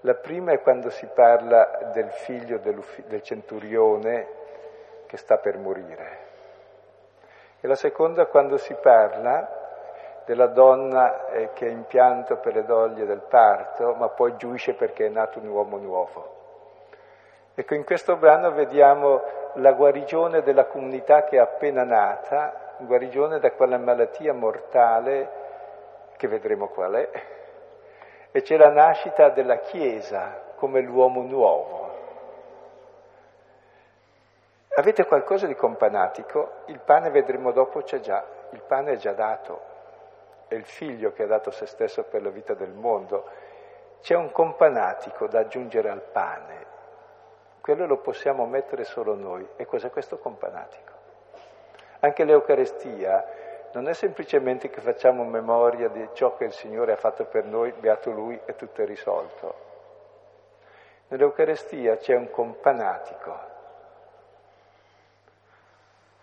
[0.00, 4.28] La prima è quando si parla del figlio del centurione
[5.06, 6.29] che sta per morire.
[7.60, 9.58] E la seconda quando si parla
[10.24, 14.74] della donna eh, che è in pianto per le doglie del parto, ma poi giuisce
[14.74, 16.38] perché è nato un uomo nuovo.
[17.54, 19.22] Ecco, in questo brano vediamo
[19.54, 25.28] la guarigione della comunità che è appena nata, guarigione da quella malattia mortale
[26.16, 27.10] che vedremo qual è,
[28.30, 31.89] e c'è la nascita della Chiesa come l'uomo nuovo.
[34.80, 36.62] Avete qualcosa di companatico?
[36.68, 39.60] Il pane, vedremo dopo, c'è già, il pane è già dato,
[40.48, 43.28] è il figlio che ha dato se stesso per la vita del mondo.
[44.00, 46.64] C'è un companatico da aggiungere al pane,
[47.60, 49.46] quello lo possiamo mettere solo noi.
[49.56, 50.92] E cos'è questo companatico?
[52.00, 53.22] Anche l'Eucarestia
[53.72, 57.70] non è semplicemente che facciamo memoria di ciò che il Signore ha fatto per noi,
[57.72, 59.54] beato Lui e tutto è risolto.
[61.08, 63.49] Nell'Eucarestia c'è un companatico.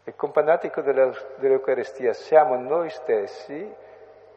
[0.07, 3.75] Il companatico dell'Eucarestia siamo noi stessi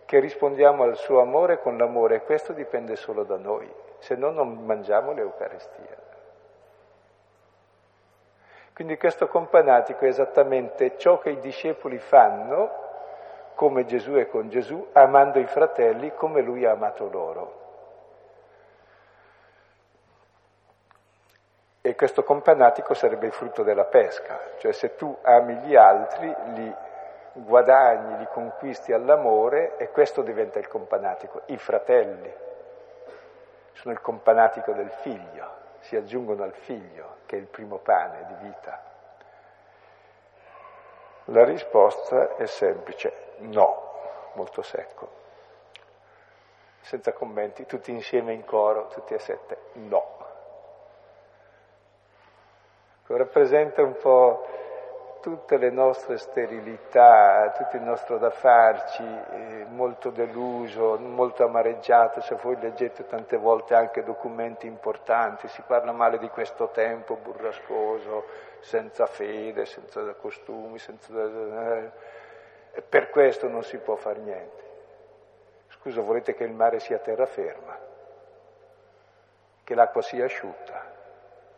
[0.04, 4.30] che rispondiamo al suo amore con l'amore e questo dipende solo da noi, se no
[4.30, 5.96] non mangiamo l'Eucarestia.
[8.74, 12.68] Quindi questo companatico è esattamente ciò che i discepoli fanno,
[13.54, 17.58] come Gesù è con Gesù, amando i fratelli come lui ha amato loro.
[21.90, 26.72] E questo companatico sarebbe il frutto della pesca, cioè se tu ami gli altri, li
[27.32, 31.42] guadagni, li conquisti all'amore e questo diventa il companatico.
[31.46, 32.32] I fratelli
[33.72, 38.46] sono il companatico del figlio si aggiungono al figlio, che è il primo pane di
[38.46, 38.82] vita?
[41.24, 45.18] La risposta è semplice, no, molto secco.
[46.82, 50.20] Senza commenti, tutti insieme in coro, tutti e sette, no.
[53.16, 54.46] Rappresenta un po'
[55.20, 62.36] tutte le nostre sterilità, tutto il nostro da farci, eh, molto deluso, molto amareggiato, se
[62.36, 68.26] voi leggete tante volte anche documenti importanti, si parla male di questo tempo burrascoso,
[68.60, 71.12] senza fede, senza costumi, senza...
[71.12, 71.90] Eh,
[72.88, 74.68] per questo non si può fare niente.
[75.68, 77.76] Scusa, volete che il mare sia terraferma?
[79.64, 80.98] Che l'acqua sia asciutta?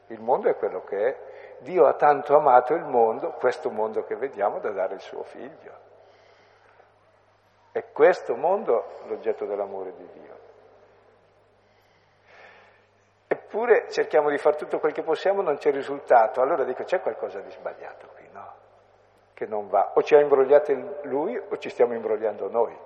[0.06, 1.30] Il mondo è quello che è
[1.62, 5.90] Dio ha tanto amato il mondo, questo mondo che vediamo, da dare il suo figlio.
[7.70, 10.40] È questo mondo l'oggetto dell'amore di Dio.
[13.28, 16.40] Eppure cerchiamo di fare tutto quel che possiamo, non c'è risultato.
[16.40, 18.54] Allora dico, c'è qualcosa di sbagliato qui, no?
[19.32, 19.92] Che non va.
[19.94, 22.76] O ci ha imbrogliato lui o ci stiamo imbrogliando noi.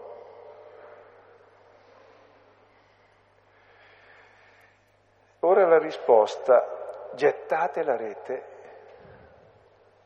[5.40, 8.54] Ora la risposta, gettate la rete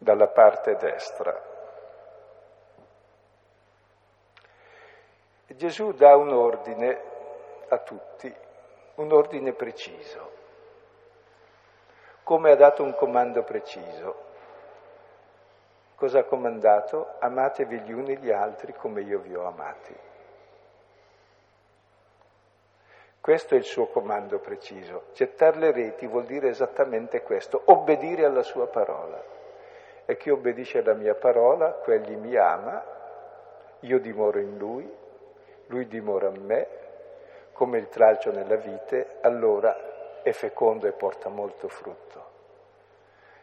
[0.00, 1.48] dalla parte destra.
[5.46, 7.02] Gesù dà un ordine
[7.68, 8.34] a tutti,
[8.94, 10.32] un ordine preciso,
[12.22, 14.28] come ha dato un comando preciso.
[15.96, 17.16] Cosa ha comandato?
[17.18, 19.94] Amatevi gli uni gli altri come io vi ho amati.
[23.20, 25.08] Questo è il suo comando preciso.
[25.12, 29.38] Gettare le reti vuol dire esattamente questo, obbedire alla sua parola
[30.10, 32.84] e chi obbedisce alla mia parola, quegli mi ama,
[33.78, 34.92] io dimoro in lui,
[35.66, 36.66] lui dimora in me,
[37.52, 42.24] come il tralcio nella vite, allora è fecondo e porta molto frutto.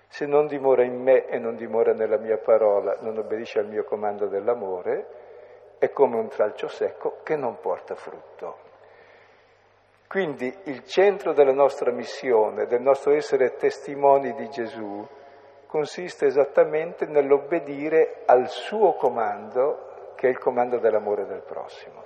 [0.10, 3.86] Se non dimora in me e non dimora nella mia parola, non obbedisce al mio
[3.86, 5.08] comando dell'amore,
[5.78, 8.58] è come un tralcio secco che non porta frutto.
[10.06, 15.08] Quindi il centro della nostra missione, del nostro essere testimoni di Gesù,
[15.68, 22.04] consiste esattamente nell'obbedire al suo comando, che è il comando dell'amore del prossimo.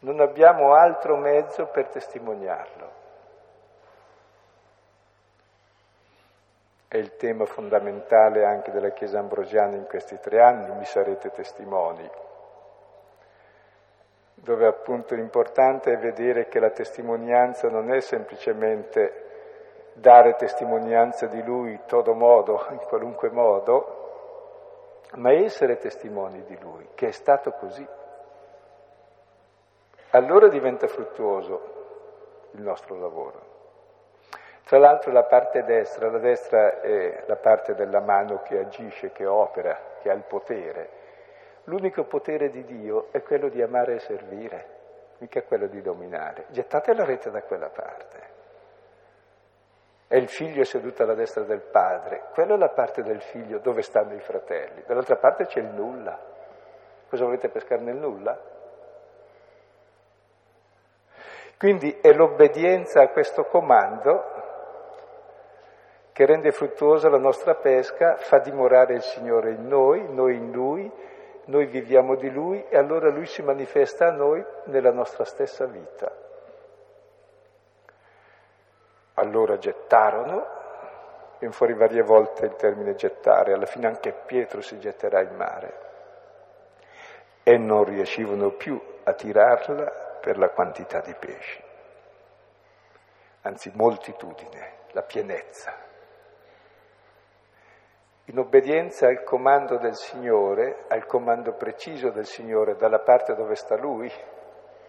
[0.00, 3.00] Non abbiamo altro mezzo per testimoniarlo.
[6.88, 12.10] È il tema fondamentale anche della Chiesa ambrosiana in questi tre anni, mi sarete testimoni,
[14.42, 21.72] dove appunto l'importante è vedere che la testimonianza non è semplicemente dare testimonianza di Lui
[21.72, 23.98] in todo modo, in qualunque modo,
[25.14, 27.86] ma essere testimoni di Lui, che è stato così
[30.14, 33.50] allora diventa fruttuoso il nostro lavoro.
[34.64, 39.24] Tra l'altro la parte destra, la destra è la parte della mano che agisce, che
[39.24, 41.00] opera, che ha il potere.
[41.64, 44.66] L'unico potere di Dio è quello di amare e servire,
[45.18, 46.46] mica quello di dominare.
[46.50, 48.30] Gettate la rete da quella parte.
[50.08, 52.24] E il figlio è seduto alla destra del padre.
[52.32, 54.82] Quella è la parte del figlio dove stanno i fratelli.
[54.86, 56.18] Dall'altra parte c'è il nulla.
[57.08, 58.38] Cosa volete pescare nel nulla?
[61.56, 64.24] Quindi è l'obbedienza a questo comando
[66.12, 70.92] che rende fruttuosa la nostra pesca, fa dimorare il Signore in noi, noi in Lui,
[71.46, 76.10] noi viviamo di Lui e allora Lui si manifesta a noi nella nostra stessa vita.
[79.14, 80.46] Allora gettarono,
[81.38, 85.90] viene fuori varie volte il termine gettare, alla fine anche Pietro si getterà in mare
[87.42, 91.62] e non riuscivano più a tirarla per la quantità di pesci,
[93.42, 95.90] anzi moltitudine, la pienezza.
[98.26, 103.76] In obbedienza al comando del Signore, al comando preciso del Signore dalla parte dove sta
[103.76, 104.10] Lui,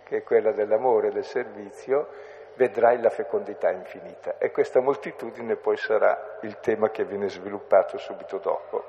[0.04, 2.08] che è quella dell'amore e del servizio,
[2.56, 4.38] vedrai la fecondità infinita.
[4.38, 8.84] E questa moltitudine poi sarà il tema che viene sviluppato subito dopo.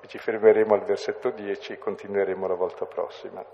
[0.00, 3.44] E ci fermeremo al versetto 10 e continueremo la volta prossima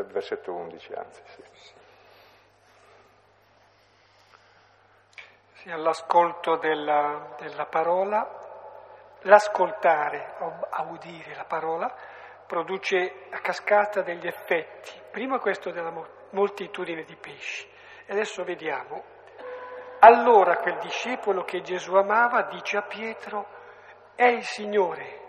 [0.00, 1.22] il versetto 11 anzi.
[1.26, 1.42] Sì.
[5.62, 8.28] Sì, all'ascolto della, della parola,
[9.20, 10.34] l'ascoltare,
[10.70, 11.88] a udire la parola,
[12.48, 14.90] produce a cascata degli effetti.
[15.12, 15.92] Prima questo della
[16.30, 17.64] moltitudine di pesci.
[18.06, 19.04] E adesso vediamo.
[20.00, 23.46] Allora quel discepolo che Gesù amava dice a Pietro,
[24.16, 25.20] è il Signore.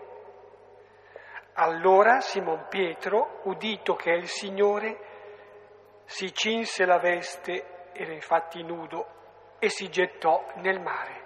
[1.52, 4.98] Allora Simon Pietro, udito che è il Signore,
[6.06, 9.22] si cinse la veste, era infatti nudo,
[9.58, 11.22] e si gettò nel mare.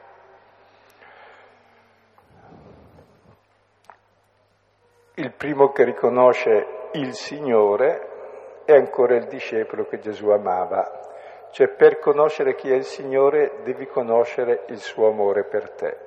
[5.14, 11.07] Il primo che riconosce il Signore è ancora il discepolo che Gesù amava.
[11.51, 16.07] Cioè per conoscere chi è il Signore devi conoscere il suo amore per te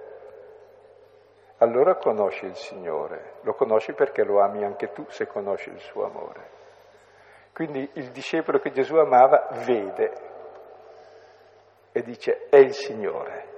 [1.62, 6.06] allora conosci il Signore, lo conosci perché lo ami anche tu se conosci il suo
[6.06, 6.60] amore.
[7.54, 10.30] Quindi il discepolo che Gesù amava vede
[11.92, 13.50] e dice è il Signore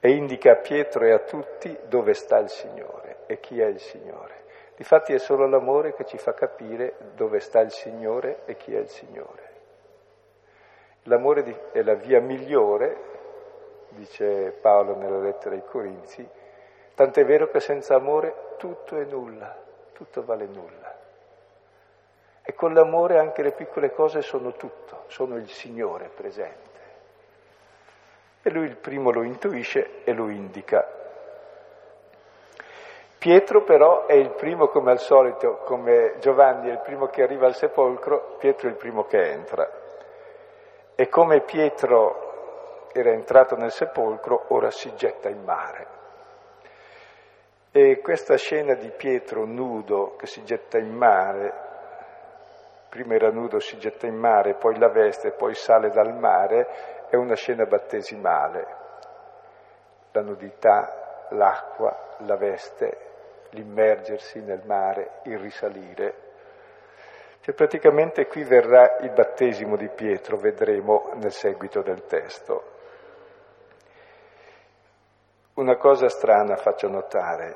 [0.00, 3.80] e indica a Pietro e a tutti dove sta il Signore e chi è il
[3.80, 4.42] Signore.
[4.76, 8.80] Difatti è solo l'amore che ci fa capire dove sta il Signore e chi è
[8.80, 9.52] il Signore.
[11.04, 13.12] L'amore è la via migliore
[13.94, 16.28] dice Paolo nella lettera ai Corinzi,
[16.94, 19.56] tant'è vero che senza amore tutto è nulla,
[19.92, 20.93] tutto vale nulla.
[22.46, 26.80] E con l'amore anche le piccole cose sono tutto, sono il Signore presente.
[28.42, 30.86] E lui il primo lo intuisce e lo indica.
[33.16, 37.46] Pietro però è il primo, come al solito, come Giovanni è il primo che arriva
[37.46, 39.66] al sepolcro, Pietro è il primo che entra.
[40.94, 45.86] E come Pietro era entrato nel sepolcro, ora si getta in mare.
[47.72, 51.72] E questa scena di Pietro nudo che si getta in mare,
[52.94, 57.16] prima era nudo, si getta in mare, poi la veste, poi sale dal mare, è
[57.16, 58.66] una scena battesimale.
[60.12, 62.98] La nudità, l'acqua, la veste,
[63.50, 66.14] l'immergersi nel mare, il risalire.
[67.40, 72.62] Cioè praticamente qui verrà il battesimo di Pietro, vedremo nel seguito del testo.
[75.54, 77.54] Una cosa strana faccio notare.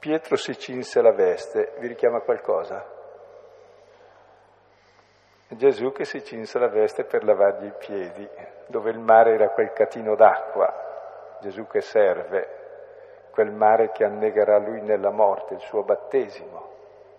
[0.00, 2.97] Pietro si cinse la veste, vi richiama qualcosa?
[5.50, 8.28] Gesù che si cinse la veste per lavargli i piedi,
[8.66, 11.38] dove il mare era quel catino d'acqua.
[11.40, 12.56] Gesù che serve
[13.30, 16.70] quel mare che annegherà lui nella morte, il suo battesimo,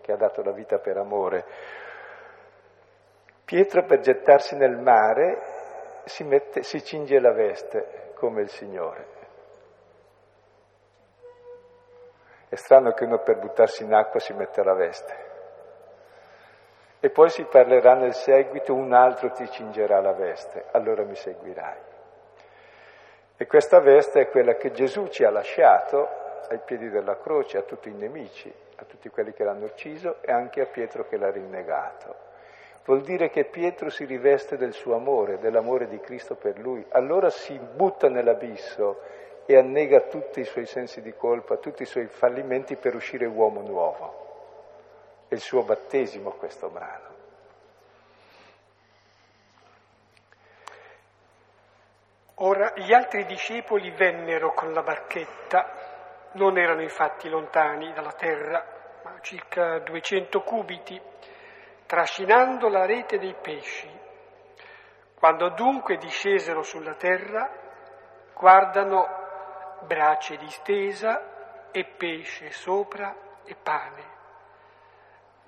[0.01, 1.45] che ha dato la vita per amore.
[3.45, 5.41] Pietro per gettarsi nel mare
[6.03, 9.07] si, mette, si cinge la veste come il Signore.
[12.49, 15.28] È strano che uno per buttarsi in acqua si metta la veste.
[17.01, 21.77] E poi si parlerà nel seguito, un altro ti cingerà la veste, allora mi seguirai.
[23.37, 26.07] E questa veste è quella che Gesù ci ha lasciato
[26.49, 30.31] ai piedi della croce a tutti i nemici, a tutti quelli che l'hanno ucciso e
[30.31, 32.27] anche a Pietro che l'ha rinnegato.
[32.83, 37.29] Vuol dire che Pietro si riveste del suo amore, dell'amore di Cristo per lui, allora
[37.29, 38.99] si butta nell'abisso
[39.45, 43.61] e annega tutti i suoi sensi di colpa, tutti i suoi fallimenti per uscire uomo
[43.61, 44.28] nuovo.
[45.29, 47.07] È il suo battesimo questo brano.
[52.41, 58.65] Ora gli altri discepoli vennero con la barchetta, non erano infatti lontani dalla terra,
[59.03, 60.99] ma circa 200 cubiti,
[61.85, 63.87] trascinando la rete dei pesci.
[65.13, 67.51] Quando dunque discesero sulla terra,
[68.33, 69.05] guardano
[69.85, 74.18] brace distesa e pesce sopra e pane.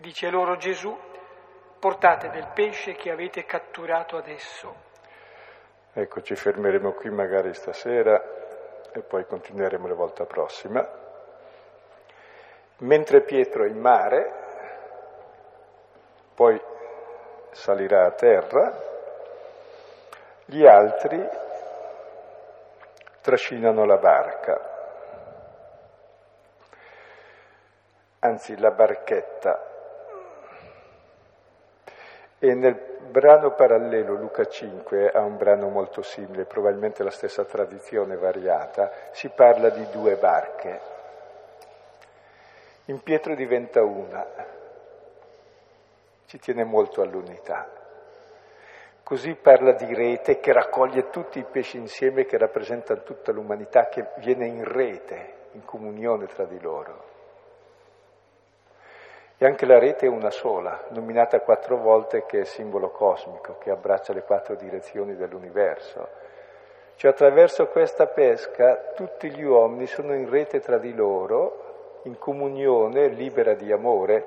[0.02, 0.97] Dice loro Gesù,
[1.78, 4.74] portate del pesce che avete catturato adesso.
[5.93, 8.20] Ecco, ci fermeremo qui magari stasera
[8.91, 10.84] e poi continueremo la volta prossima.
[12.80, 14.34] Mentre Pietro è in mare,
[16.34, 16.60] poi
[17.52, 18.74] salirà a terra,
[20.45, 21.24] gli altri
[23.22, 24.60] trascinano la barca,
[28.18, 29.70] anzi la barchetta.
[32.44, 32.76] E nel
[33.12, 39.30] brano parallelo, Luca 5, ha un brano molto simile, probabilmente la stessa tradizione variata, si
[39.30, 40.80] parla di due barche.
[42.86, 44.26] In Pietro diventa una,
[46.26, 47.70] ci tiene molto all'unità.
[49.04, 54.14] Così parla di rete che raccoglie tutti i pesci insieme, che rappresentano tutta l'umanità, che
[54.16, 57.21] viene in rete, in comunione tra di loro.
[59.42, 63.72] E anche la rete è una sola, nominata quattro volte che è simbolo cosmico, che
[63.72, 66.08] abbraccia le quattro direzioni dell'universo.
[66.96, 73.08] Cioè attraverso questa pesca tutti gli uomini sono in rete tra di loro, in comunione,
[73.08, 74.26] libera di amore,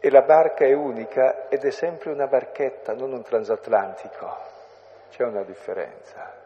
[0.00, 4.36] e la barca è unica ed è sempre una barchetta, non un transatlantico.
[5.10, 6.45] C'è una differenza.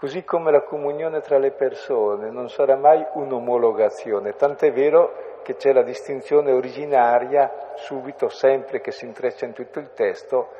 [0.00, 5.74] Così come la comunione tra le persone non sarà mai un'omologazione, tant'è vero che c'è
[5.74, 10.52] la distinzione originaria, subito, sempre che si intreccia in tutto il testo,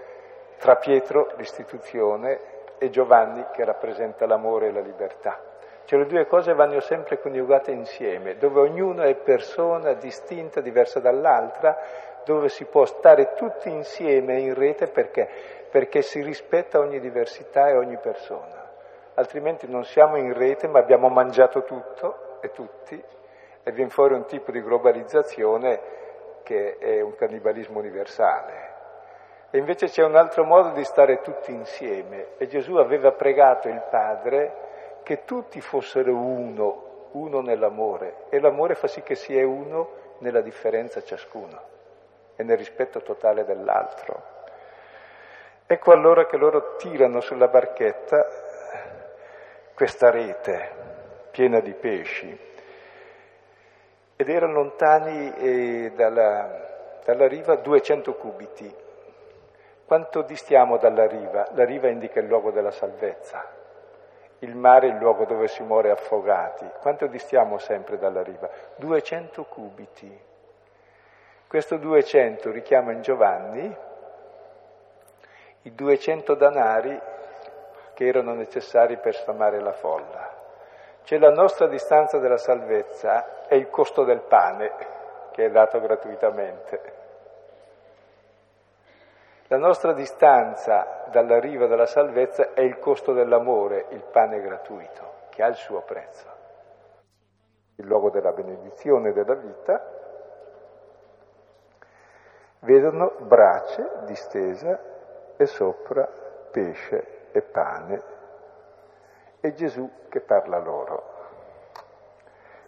[0.59, 2.39] tra Pietro, l'istituzione,
[2.77, 5.41] e Giovanni, che rappresenta l'amore e la libertà.
[5.87, 11.79] Cioè le due cose vanno sempre coniugate insieme, dove ognuno è persona distinta, diversa dall'altra,
[12.27, 15.27] dove si può stare tutti insieme in rete perché?
[15.71, 18.60] Perché si rispetta ogni diversità e ogni persona.
[19.21, 23.05] Altrimenti non siamo in rete ma abbiamo mangiato tutto e tutti
[23.63, 25.81] e viene fuori un tipo di globalizzazione
[26.43, 28.69] che è un cannibalismo universale.
[29.51, 33.83] E invece c'è un altro modo di stare tutti insieme e Gesù aveva pregato il
[33.91, 40.15] Padre che tutti fossero uno, uno nell'amore, e l'amore fa sì che si è uno
[40.21, 41.61] nella differenza ciascuno
[42.37, 44.23] e nel rispetto totale dell'altro.
[45.67, 48.49] Ecco allora che loro tirano sulla barchetta
[49.81, 50.73] questa rete
[51.31, 52.39] piena di pesci
[54.15, 58.77] ed erano lontani eh, dalla, dalla riva 200 cubiti.
[59.87, 61.49] Quanto distiamo dalla riva?
[61.55, 63.43] La riva indica il luogo della salvezza.
[64.41, 66.69] Il mare è il luogo dove si muore affogati.
[66.83, 68.51] Quanto distiamo sempre dalla riva?
[68.77, 70.21] 200 cubiti.
[71.47, 73.77] Questo 200 richiama in Giovanni
[75.63, 77.01] i 200 danari
[78.01, 80.33] che erano necessari per sfamare la folla.
[81.03, 84.73] Cioè la nostra distanza della salvezza è il costo del pane
[85.33, 86.81] che è dato gratuitamente.
[89.49, 95.43] La nostra distanza dalla riva della salvezza è il costo dell'amore, il pane gratuito, che
[95.43, 96.27] ha il suo prezzo.
[97.77, 99.85] Il luogo della benedizione della vita,
[102.61, 104.81] vedono brace distesa
[105.37, 106.09] e sopra
[106.51, 108.03] pesce e pane
[109.41, 111.19] e Gesù che parla loro.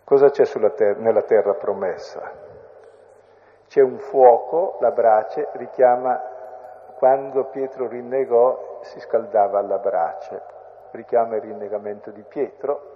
[0.05, 2.31] Cosa c'è ter- nella terra promessa?
[3.69, 6.21] C'è un fuoco, la brace richiama
[6.97, 10.41] quando Pietro rinnegò si scaldava alla brace,
[10.91, 12.91] richiama il rinnegamento di Pietro,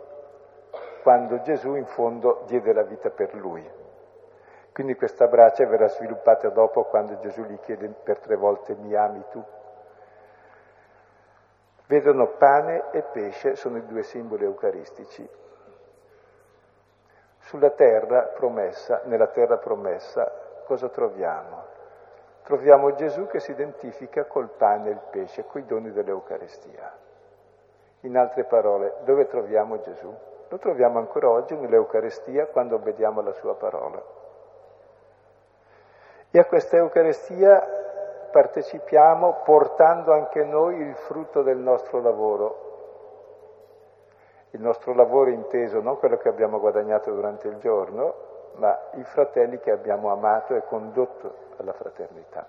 [1.02, 3.64] quando Gesù in fondo diede la vita per lui.
[4.72, 9.24] Quindi questa brace verrà sviluppata dopo quando Gesù gli chiede per tre volte mi ami
[9.30, 9.42] tu?
[11.86, 15.28] Vedono pane e pesce, sono i due simboli eucaristici.
[17.38, 20.30] Sulla terra promessa, nella terra promessa,
[20.64, 21.74] cosa troviamo?
[22.42, 26.92] Troviamo Gesù che si identifica col pane e il pesce, coi doni dell'Eucaristia.
[28.00, 30.12] In altre parole, dove troviamo Gesù?
[30.48, 34.02] Lo troviamo ancora oggi nell'Eucaristia quando obbediamo alla sua parola.
[36.30, 37.75] E a questa Eucaristia
[38.36, 42.64] partecipiamo portando anche noi il frutto del nostro lavoro.
[44.50, 49.58] Il nostro lavoro inteso non quello che abbiamo guadagnato durante il giorno, ma i fratelli
[49.58, 52.46] che abbiamo amato e condotto alla fraternità.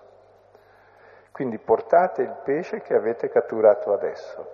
[1.31, 4.45] Quindi portate il pesce che avete catturato adesso.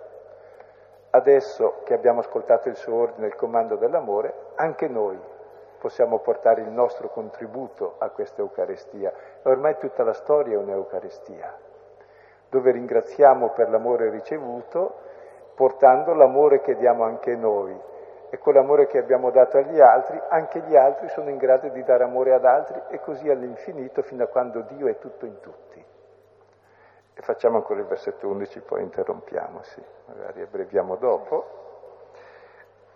[1.10, 5.20] Adesso che abbiamo ascoltato il suo ordine, il comando dell'amore, anche noi
[5.84, 9.12] possiamo portare il nostro contributo a questa Eucaristia.
[9.42, 11.54] Ormai tutta la storia è un'Eucaristia,
[12.48, 14.94] dove ringraziamo per l'amore ricevuto,
[15.54, 17.78] portando l'amore che diamo anche noi.
[18.30, 21.84] E con l'amore che abbiamo dato agli altri, anche gli altri sono in grado di
[21.84, 25.84] dare amore ad altri e così all'infinito fino a quando Dio è tutto in tutti.
[27.12, 31.44] E facciamo ancora il versetto 11, poi interrompiamo, sì, magari abbreviamo dopo.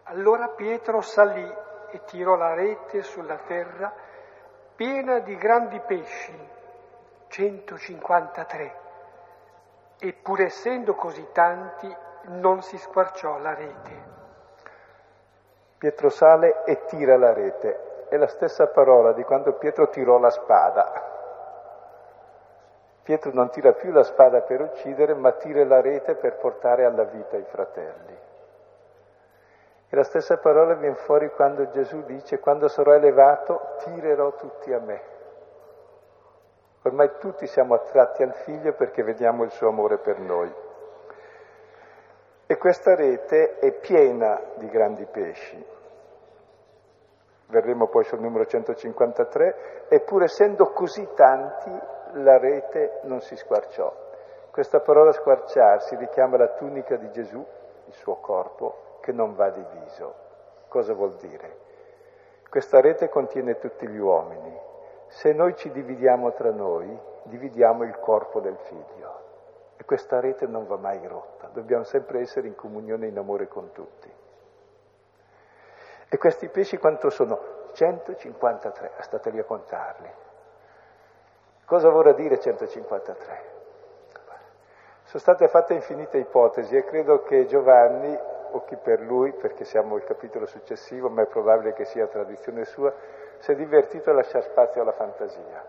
[0.04, 3.92] Allora Pietro salì e tirò la rete sulla terra
[4.78, 6.32] piena di grandi pesci,
[7.26, 8.74] 153,
[9.98, 11.92] e pur essendo così tanti
[12.26, 14.16] non si squarciò la rete.
[15.78, 20.30] Pietro sale e tira la rete, è la stessa parola di quando Pietro tirò la
[20.30, 21.16] spada.
[23.02, 27.04] Pietro non tira più la spada per uccidere, ma tira la rete per portare alla
[27.04, 28.16] vita i fratelli.
[29.90, 34.80] E la stessa parola viene fuori quando Gesù dice, quando sarò elevato, tirerò tutti a
[34.80, 35.02] me.
[36.82, 40.52] Ormai tutti siamo attratti al figlio perché vediamo il suo amore per noi.
[42.46, 45.66] E questa rete è piena di grandi pesci.
[47.46, 51.70] Verremo poi sul numero 153, eppur essendo così tanti,
[52.12, 53.90] la rete non si squarciò.
[54.50, 57.38] Questa parola squarciarsi richiama la tunica di Gesù,
[57.86, 60.14] il suo corpo, che non va diviso.
[60.68, 61.56] Cosa vuol dire?
[62.50, 64.54] Questa rete contiene tutti gli uomini.
[65.06, 66.86] Se noi ci dividiamo tra noi,
[67.22, 69.20] dividiamo il corpo del figlio.
[69.78, 71.48] E questa rete non va mai rotta.
[71.50, 74.12] Dobbiamo sempre essere in comunione e in amore con tutti.
[76.10, 77.56] E questi pesci quanto sono?
[77.72, 80.10] 153, state lì a contarli.
[81.64, 83.56] Cosa vorrà dire 153?
[85.04, 89.96] Sono state fatte infinite ipotesi e credo che Giovanni o chi per lui, perché siamo
[89.96, 92.92] il capitolo successivo, ma è probabile che sia tradizione sua,
[93.38, 95.64] si è divertito a lasciare spazio alla fantasia.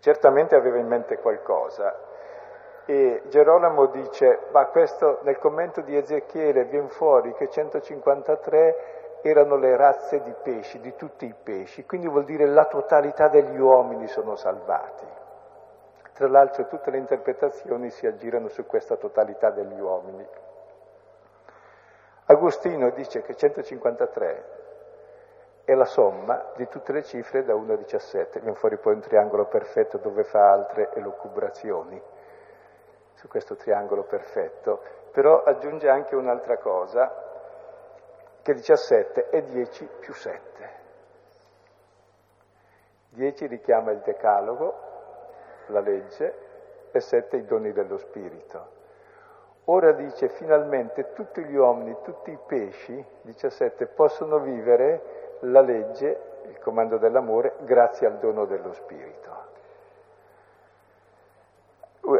[0.00, 2.06] Certamente aveva in mente qualcosa
[2.84, 9.76] e Gerolamo dice, ma questo nel commento di Ezechiele viene fuori che 153 erano le
[9.76, 14.36] razze di pesci, di tutti i pesci, quindi vuol dire la totalità degli uomini sono
[14.36, 15.04] salvati.
[16.14, 20.26] Tra l'altro tutte le interpretazioni si aggirano su questa totalità degli uomini.
[22.30, 24.56] Agostino dice che 153
[25.64, 29.00] è la somma di tutte le cifre da 1 a 17, viene fuori poi un
[29.00, 31.98] triangolo perfetto dove fa altre elucubrazioni
[33.14, 37.10] su questo triangolo perfetto, però aggiunge anche un'altra cosa,
[38.42, 40.70] che 17 è 10 più 7.
[43.08, 44.74] 10 richiama il decalogo,
[45.68, 46.34] la legge,
[46.90, 48.77] e 7 i doni dello Spirito.
[49.70, 56.58] Ora dice finalmente tutti gli uomini, tutti i pesci, 17, possono vivere la legge, il
[56.58, 59.36] comando dell'amore, grazie al dono dello Spirito.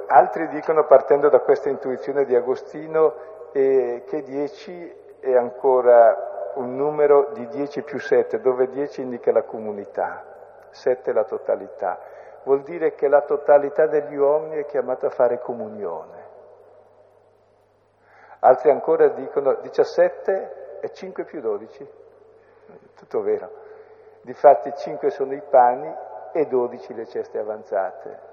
[0.09, 3.15] Altri dicono, partendo da questa intuizione di Agostino,
[3.53, 9.45] eh, che 10 è ancora un numero di 10 più 7, dove 10 indica la
[9.45, 10.23] comunità,
[10.69, 11.99] 7 la totalità.
[12.43, 16.18] Vuol dire che la totalità degli uomini è chiamata a fare comunione.
[18.41, 21.91] Altri ancora dicono 17 e 5 più 12.
[22.95, 23.51] Tutto vero.
[24.23, 25.93] Difatti 5 sono i pani
[26.33, 28.27] e 12 le ceste avanzate.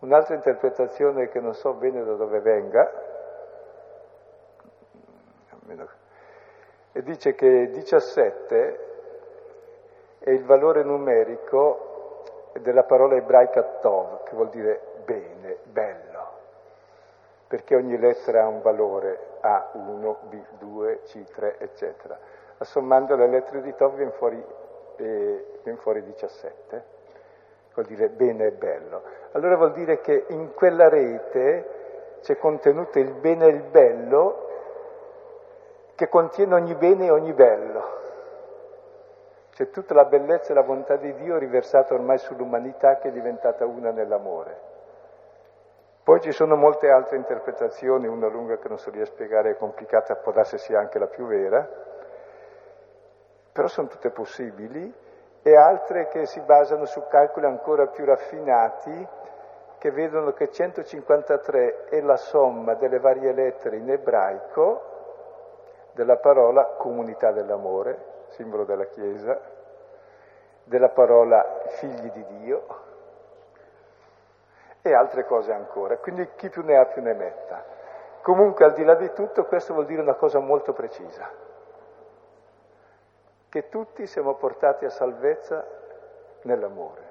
[0.00, 3.08] Un'altra interpretazione che non so bene da dove venga,
[6.92, 8.88] e dice che 17
[10.18, 12.22] è il valore numerico
[12.60, 16.09] della parola ebraica tov, che vuol dire bene, bello.
[17.50, 22.16] Perché ogni lettera ha un valore A1, B2, C3, eccetera.
[22.58, 24.40] Assommando le lettere di Tov viene fuori,
[24.98, 26.84] eh, viene fuori 17,
[27.74, 29.02] vuol dire bene e bello.
[29.32, 34.46] Allora vuol dire che in quella rete c'è contenuto il bene e il bello
[35.96, 37.98] che contiene ogni bene e ogni bello.
[39.54, 43.66] C'è tutta la bellezza e la bontà di Dio riversata ormai sull'umanità che è diventata
[43.66, 44.78] una nell'amore.
[46.02, 49.56] Poi ci sono molte altre interpretazioni, una lunga che non so riesco a spiegare, è
[49.56, 51.68] complicata, può darsi sia anche la più vera,
[53.52, 54.92] però sono tutte possibili,
[55.42, 59.08] e altre che si basano su calcoli ancora più raffinati,
[59.78, 64.82] che vedono che 153 è la somma delle varie lettere in ebraico
[65.92, 69.40] della parola comunità dell'amore, simbolo della Chiesa,
[70.64, 72.88] della parola figli di Dio,
[74.82, 75.96] e altre cose ancora.
[75.98, 77.64] Quindi chi più ne ha più ne metta.
[78.22, 81.28] Comunque al di là di tutto questo vuol dire una cosa molto precisa,
[83.48, 85.66] che tutti siamo portati a salvezza
[86.42, 87.02] nell'amore,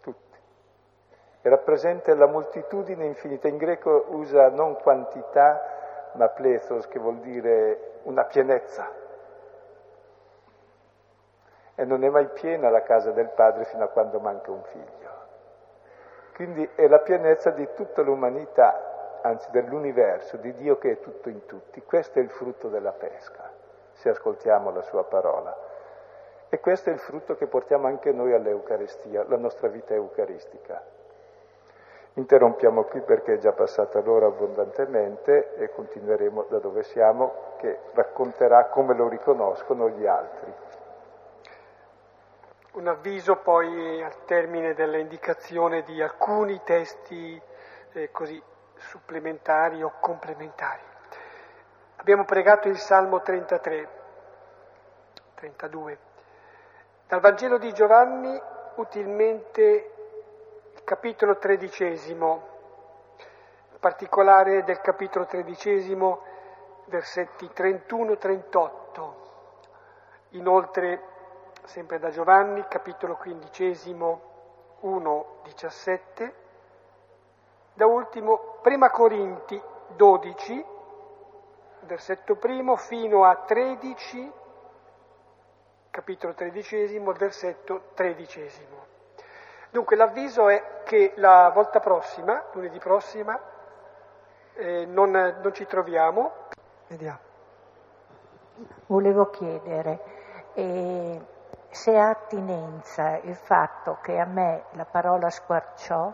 [0.00, 0.38] tutti.
[1.42, 3.46] E rappresenta la moltitudine infinita.
[3.46, 5.62] In greco usa non quantità,
[6.14, 8.98] ma plethos, che vuol dire una pienezza.
[11.76, 15.09] E non è mai piena la casa del padre fino a quando manca un figlio.
[16.40, 21.44] Quindi è la pienezza di tutta l'umanità, anzi dell'universo, di Dio che è tutto in
[21.44, 21.82] tutti.
[21.82, 23.50] Questo è il frutto della pesca,
[23.92, 25.54] se ascoltiamo la sua parola.
[26.48, 30.82] E questo è il frutto che portiamo anche noi all'Eucaristia, la nostra vita eucaristica.
[32.14, 38.68] Interrompiamo qui perché è già passata l'ora abbondantemente e continueremo da dove siamo, che racconterà
[38.68, 40.50] come lo riconoscono gli altri.
[42.72, 47.40] Un avviso poi al termine dell'indicazione di alcuni testi
[47.92, 48.40] eh, così
[48.76, 50.80] supplementari o complementari.
[51.96, 53.88] Abbiamo pregato il Salmo 33,
[55.34, 55.98] 32.
[57.08, 58.40] Dal Vangelo di Giovanni
[58.76, 59.92] utilmente
[60.72, 62.48] il capitolo tredicesimo,
[63.72, 66.22] in particolare del capitolo tredicesimo,
[66.84, 69.14] versetti 31-38.
[70.30, 71.02] Inoltre
[71.64, 74.20] sempre da Giovanni, capitolo quindicesimo,
[74.80, 76.34] 1, 17.
[77.74, 79.60] Da ultimo, Prima Corinti
[79.96, 80.64] 12,
[81.82, 84.32] versetto primo, fino a 13,
[85.90, 88.88] capitolo tredicesimo, versetto tredicesimo.
[89.70, 93.38] Dunque l'avviso è che la volta prossima, lunedì prossima,
[94.54, 96.32] eh, non, non, ci troviamo.
[96.88, 97.18] Vediamo.
[98.86, 100.00] Volevo chiedere,
[100.54, 101.20] eh,
[101.70, 106.12] se ha attinenza il fatto che a me la parola squarciò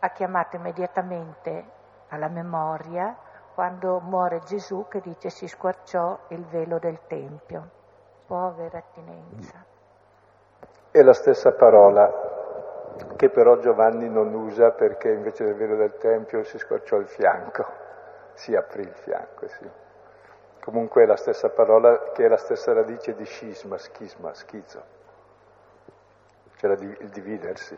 [0.00, 1.64] ha chiamato immediatamente
[2.08, 3.16] alla memoria
[3.54, 7.68] quando muore Gesù che dice si squarciò il velo del Tempio.
[8.26, 9.64] Può avere attinenza.
[10.90, 12.30] È la stessa parola
[13.16, 17.64] che però Giovanni non usa perché invece del velo del Tempio si squarciò il fianco,
[18.34, 19.70] si aprì il fianco, sì.
[20.62, 24.84] Comunque è la stessa parola che è la stessa radice di scisma, schisma, schizzo,
[26.54, 27.76] cioè il dividersi.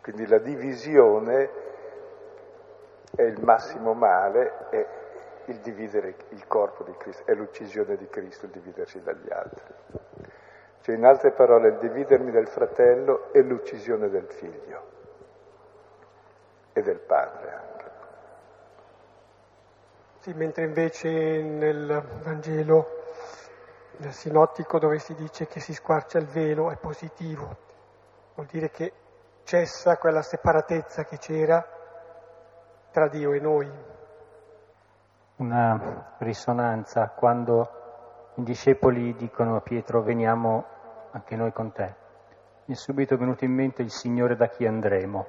[0.00, 1.50] Quindi la divisione
[3.14, 4.86] è il massimo male, è
[5.44, 9.74] il dividere il corpo di Cristo, è l'uccisione di Cristo, il dividersi dagli altri.
[10.80, 14.82] Cioè in altre parole il dividermi del fratello è l'uccisione del figlio
[16.72, 17.67] e del padre
[20.28, 21.08] Sì, mentre invece
[21.40, 22.86] nel Vangelo,
[23.96, 27.56] nel sinottico dove si dice che si squarcia il velo, è positivo,
[28.34, 28.92] vuol dire che
[29.44, 31.66] cessa quella separatezza che c'era
[32.90, 33.72] tra Dio e noi.
[35.36, 40.66] Una risonanza quando i discepoli dicono a Pietro veniamo
[41.12, 41.94] anche noi con te.
[42.66, 45.26] Mi è subito venuto in mente il Signore da chi andremo.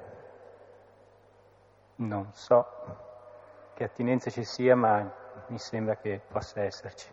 [1.96, 3.08] Non so
[3.80, 5.10] che attinenza ci sia, ma
[5.46, 7.10] mi sembra che possa esserci.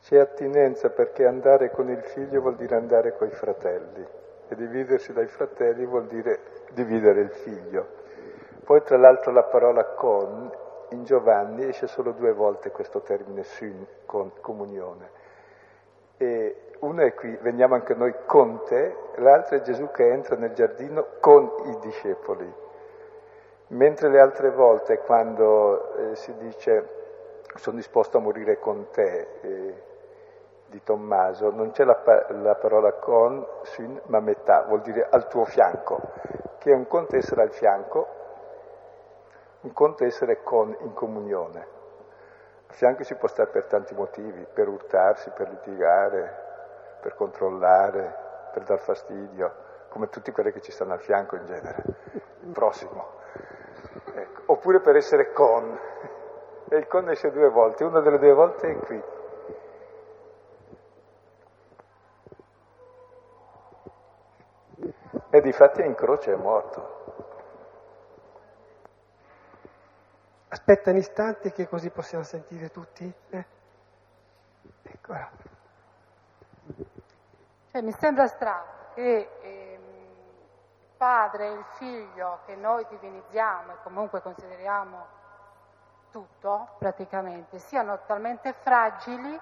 [0.00, 4.06] C'è attinenza perché andare con il figlio vuol dire andare con i fratelli
[4.46, 6.38] e dividersi dai fratelli vuol dire
[6.74, 7.88] dividere il figlio.
[8.62, 10.48] Poi tra l'altro la parola con
[10.90, 15.10] in Giovanni esce solo due volte questo termine syn, con comunione.
[16.18, 20.52] E uno è qui, veniamo anche noi con te, l'altro è Gesù che entra nel
[20.52, 22.64] giardino con i discepoli.
[23.68, 26.94] Mentre le altre volte quando eh, si dice
[27.56, 29.82] sono disposto a morire con te eh,
[30.66, 35.44] di Tommaso, non c'è la, la, parola con, sin, ma metà, vuol dire al tuo
[35.44, 36.00] fianco,
[36.58, 38.06] che un conte sarà al fianco
[39.62, 41.66] Un conto è essere con, in comunione.
[42.68, 46.44] A fianco si può stare per tanti motivi, per urtarsi, per litigare,
[47.00, 48.14] per controllare,
[48.52, 49.52] per dar fastidio,
[49.88, 51.82] come tutti quelli che ci stanno a fianco in genere,
[52.42, 53.24] il prossimo.
[54.46, 55.78] Oppure per essere con.
[56.68, 59.00] E il con esce due volte, una delle due volte è qui.
[65.30, 66.96] E di fatti in croce è morto.
[70.48, 73.14] Aspetta un istante che così possiamo sentire tutti.
[73.30, 73.44] Eh?
[74.82, 75.30] Eccola.
[77.70, 79.65] Cioè, mi sembra strano che il
[80.96, 85.06] padre e il figlio che noi divinizziamo e comunque consideriamo
[86.10, 89.38] tutto praticamente siano talmente fragili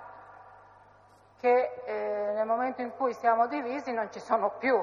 [1.39, 4.83] che eh, nel momento in cui siamo divisi non ci sono più.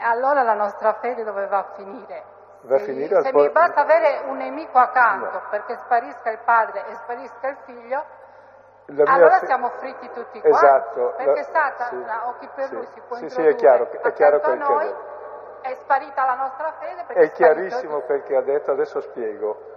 [0.00, 2.24] allora la nostra fede dove va a finire?
[2.68, 5.42] A se, finire se mi basta avere un nemico accanto No.
[5.50, 8.04] perché sparisca il padre e sparisca il figlio,
[9.04, 10.64] allora fe- siamo fritti tutti quanti.
[10.64, 11.14] Esatto.
[11.16, 13.90] Perché la- Satana, sì, occhi per sì, lui, si può sì, sì, introdurre è chiaro,
[13.90, 14.94] è chiaro a noi.
[15.64, 19.72] È sparita la nostra fede perché È sparito chiarissimo quel che ha detto, adesso spiego.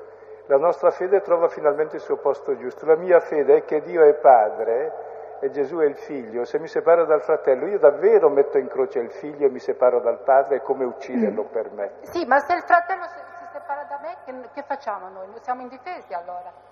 [0.47, 2.85] La nostra fede trova finalmente il suo posto giusto.
[2.85, 6.43] La mia fede è che Dio è Padre e Gesù è il Figlio.
[6.43, 10.01] Se mi separo dal fratello, io davvero metto in croce il Figlio e mi separo
[10.01, 11.91] dal Padre, è come ucciderlo per me.
[12.01, 15.27] Sì, ma se il fratello si, si separa da me, che, che facciamo noi?
[15.27, 16.66] Noi siamo indifesi allora.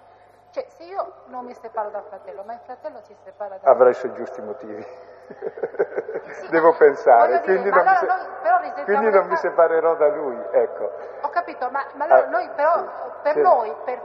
[0.55, 3.85] Cioè, se io non mi separo dal fratello, ma il fratello si separa da Avrà
[3.85, 3.91] me.
[3.91, 4.87] i suoi giusti motivi.
[6.39, 9.95] Sì, Devo ma- pensare, dire, quindi, ma non, mi se- noi quindi non mi separerò
[9.95, 10.91] da lui, ecco.
[11.23, 12.83] Ho capito, ma, ma allora Ah, noi però,
[13.21, 13.41] per sì.
[13.41, 14.01] noi, per,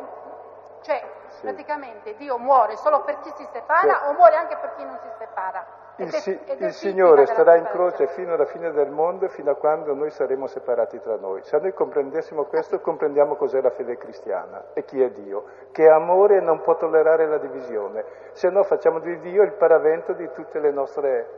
[0.82, 1.42] cioè, Sì.
[1.42, 4.08] praticamente Dio muore solo per chi si separa Sì.
[4.08, 5.64] o muore anche per chi non si separa?
[6.00, 9.54] Il, si- il Signore starà in croce fino alla fine del mondo e fino a
[9.54, 11.42] quando noi saremo separati tra noi.
[11.42, 15.90] Se noi comprendessimo questo, comprendiamo cos'è la fede cristiana e chi è Dio, che è
[15.90, 20.26] amore e non può tollerare la divisione, se no facciamo di Dio il paravento di
[20.32, 21.28] tutte le nostre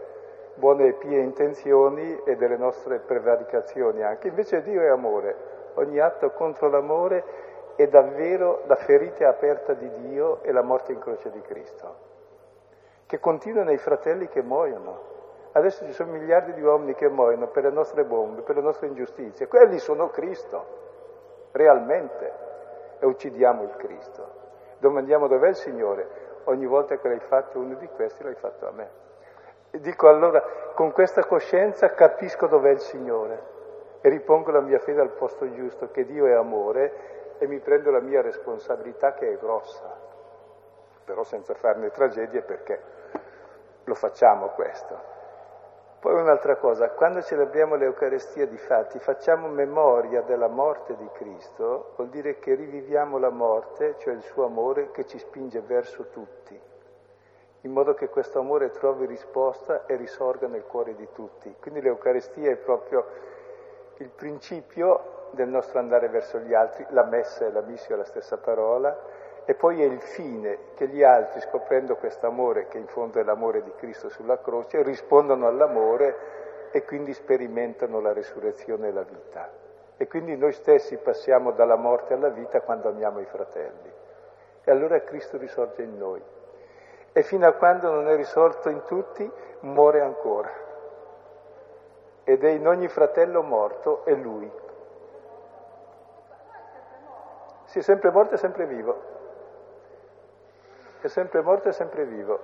[0.54, 4.28] buone e pie intenzioni e delle nostre prevaricazioni anche.
[4.28, 5.36] Invece Dio è amore,
[5.74, 7.24] ogni atto contro l'amore
[7.74, 12.10] è davvero la ferita aperta di Dio e la morte in croce di Cristo
[13.12, 15.10] che continua nei fratelli che muoiono.
[15.52, 18.86] Adesso ci sono miliardi di uomini che muoiono per le nostre bombe, per le nostre
[18.86, 19.48] ingiustizie.
[19.48, 20.64] Quelli sono Cristo,
[21.52, 22.32] realmente,
[22.98, 24.26] e uccidiamo il Cristo.
[24.78, 26.08] Domandiamo dov'è il Signore?
[26.44, 28.88] Ogni volta che l'hai fatto uno di questi l'hai fatto a me.
[29.72, 30.42] E dico allora,
[30.72, 33.42] con questa coscienza capisco dov'è il Signore
[34.00, 37.90] e ripongo la mia fede al posto giusto, che Dio è amore e mi prendo
[37.90, 39.94] la mia responsabilità che è grossa,
[41.04, 43.00] però senza farne tragedie perché
[43.84, 45.10] lo facciamo questo.
[46.02, 52.08] Poi un'altra cosa, quando celebriamo l'Eucarestia di fatti facciamo memoria della morte di Cristo, vuol
[52.08, 56.60] dire che riviviamo la morte, cioè il suo amore che ci spinge verso tutti,
[57.60, 61.54] in modo che questo amore trovi risposta e risorga nel cuore di tutti.
[61.60, 63.06] Quindi l'Eucarestia è proprio
[63.98, 68.04] il principio del nostro andare verso gli altri, la messa e la missio è la
[68.04, 68.98] stessa parola,
[69.44, 73.24] e poi è il fine che gli altri, scoprendo questo amore, che in fondo è
[73.24, 79.50] l'amore di Cristo sulla croce, rispondono all'amore e quindi sperimentano la resurrezione e la vita.
[79.96, 83.92] E quindi noi stessi passiamo dalla morte alla vita quando amiamo i fratelli.
[84.64, 86.22] E allora Cristo risorge in noi.
[87.12, 89.30] E fino a quando non è risorto in tutti,
[89.60, 90.50] muore ancora.
[92.24, 94.50] Ed è in ogni fratello morto è Lui.
[97.64, 99.11] Sì, è sempre morto e sempre vivo.
[101.02, 102.38] È sempre morto e sempre vivo.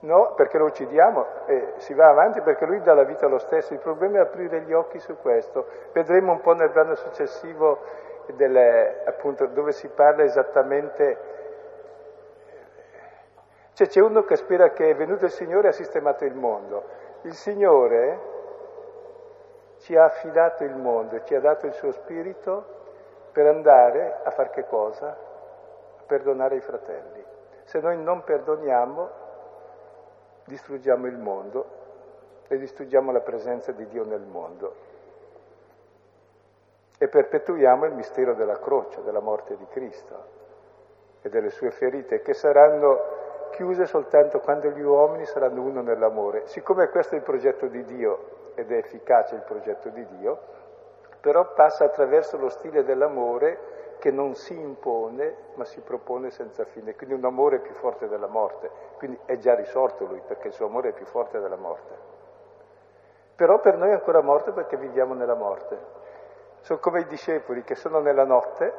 [0.00, 3.72] No, perché lo uccidiamo e si va avanti perché lui dà la vita lo stesso.
[3.72, 5.66] Il problema è aprire gli occhi su questo.
[5.92, 7.78] Vedremo un po' nel brano successivo
[8.34, 11.18] delle, appunto, dove si parla esattamente.
[13.74, 16.82] Cioè c'è uno che spera che è venuto il Signore e ha sistemato il mondo.
[17.22, 18.18] Il Signore
[19.78, 22.74] ci ha affidato il mondo, ci ha dato il suo spirito
[23.36, 25.08] per andare a fare che cosa?
[25.08, 27.22] A perdonare i fratelli.
[27.64, 29.10] Se noi non perdoniamo,
[30.46, 31.66] distruggiamo il mondo
[32.48, 34.74] e distruggiamo la presenza di Dio nel mondo
[36.96, 40.24] e perpetuiamo il mistero della croce, della morte di Cristo
[41.20, 46.46] e delle sue ferite che saranno chiuse soltanto quando gli uomini saranno uno nell'amore.
[46.46, 50.64] Siccome questo è il progetto di Dio ed è efficace il progetto di Dio,
[51.26, 56.94] però passa attraverso lo stile dell'amore che non si impone ma si propone senza fine,
[56.94, 60.66] quindi un amore più forte della morte, quindi è già risorto lui perché il suo
[60.66, 61.94] amore è più forte della morte.
[63.34, 65.76] Però per noi è ancora morte perché viviamo nella morte.
[66.60, 68.72] Sono come i discepoli che sono nella notte,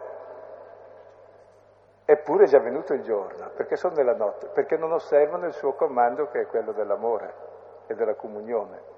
[2.05, 5.73] eppure è già venuto il giorno, perché sono nella notte, perché non osservano il suo
[5.73, 7.33] comando che è quello dell'amore
[7.87, 8.95] e della comunione.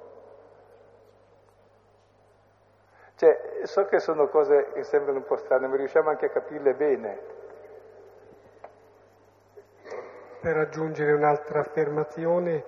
[3.20, 6.74] Cioè, so che sono cose che sembrano un po' strane, ma riusciamo anche a capirle
[6.74, 7.20] bene.
[10.40, 12.64] Per aggiungere un'altra affermazione,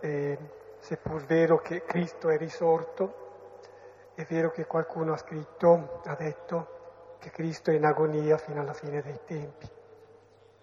[0.00, 0.38] eh,
[0.78, 7.28] seppur vero che Cristo è risorto, è vero che qualcuno ha scritto, ha detto che
[7.28, 9.68] Cristo è in agonia fino alla fine dei tempi,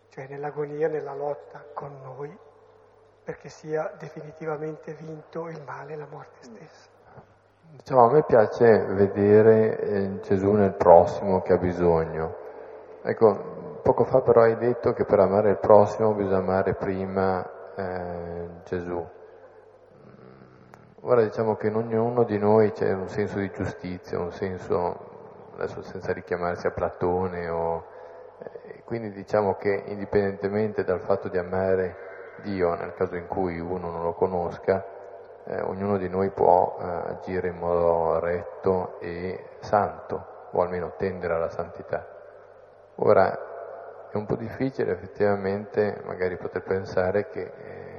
[0.10, 2.36] cioè nell'agonia, nella lotta con noi,
[3.24, 6.97] perché sia definitivamente vinto il male, la morte stessa.
[7.72, 12.36] Diciamo, a me piace vedere eh, Gesù nel prossimo che ha bisogno.
[13.02, 17.46] Ecco, poco fa però hai detto che per amare il prossimo bisogna amare prima
[17.76, 19.06] eh, Gesù.
[21.02, 25.82] Ora diciamo che in ognuno di noi c'è un senso di giustizia, un senso, adesso
[25.84, 27.86] senza richiamarsi a Platone, o,
[28.40, 31.96] eh, quindi diciamo che indipendentemente dal fatto di amare
[32.44, 34.86] Dio, nel caso in cui uno non lo conosca,
[35.48, 41.34] eh, ognuno di noi può eh, agire in modo retto e santo, o almeno tendere
[41.34, 42.06] alla santità.
[42.96, 47.96] Ora è un po' difficile effettivamente magari poter pensare che eh,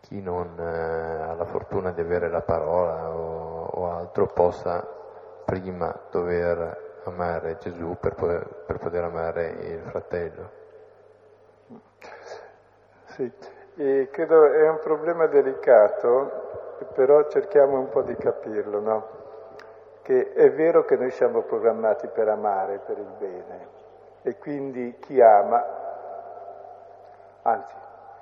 [0.00, 4.86] chi non eh, ha la fortuna di avere la parola o, o altro possa
[5.44, 10.63] prima dover amare Gesù per poter, per poter amare il fratello.
[13.14, 13.32] Sì,
[13.76, 19.06] e credo è un problema delicato, però cerchiamo un po' di capirlo, no?
[20.02, 23.68] Che è vero che noi siamo programmati per amare, per il bene,
[24.22, 25.64] e quindi chi ama,
[27.42, 27.76] anzi,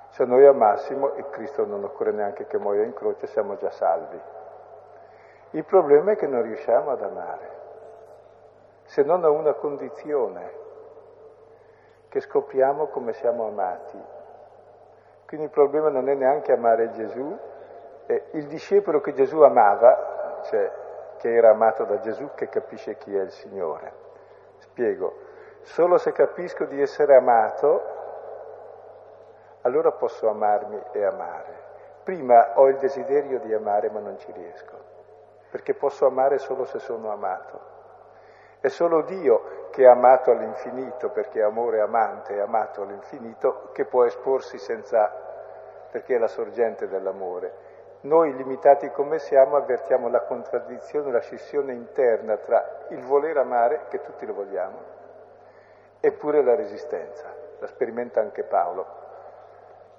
[0.09, 4.21] se noi amassimo, e Cristo non occorre neanche che muoia in croce, siamo già salvi.
[5.51, 7.49] Il problema è che non riusciamo ad amare,
[8.83, 10.51] se non a una condizione,
[12.09, 14.12] che scopriamo come siamo amati
[15.33, 17.35] quindi il problema non è neanche amare Gesù,
[18.05, 20.71] è il discepolo che Gesù amava, cioè
[21.17, 23.93] che era amato da Gesù, che capisce chi è il Signore.
[24.59, 25.15] Spiego,
[25.61, 27.81] solo se capisco di essere amato,
[29.61, 31.61] allora posso amarmi e amare.
[32.03, 34.77] Prima ho il desiderio di amare ma non ci riesco,
[35.49, 37.59] perché posso amare solo se sono amato.
[38.59, 44.05] È solo Dio che è amato all'infinito, perché amore amante è amato all'infinito, che può
[44.05, 45.11] esporsi senza
[45.89, 47.71] perché è la sorgente dell'amore.
[48.01, 54.01] Noi, limitati come siamo, avvertiamo la contraddizione, la scissione interna tra il voler amare, che
[54.01, 54.77] tutti lo vogliamo,
[55.99, 57.33] eppure la resistenza.
[57.57, 58.85] La sperimenta anche Paolo.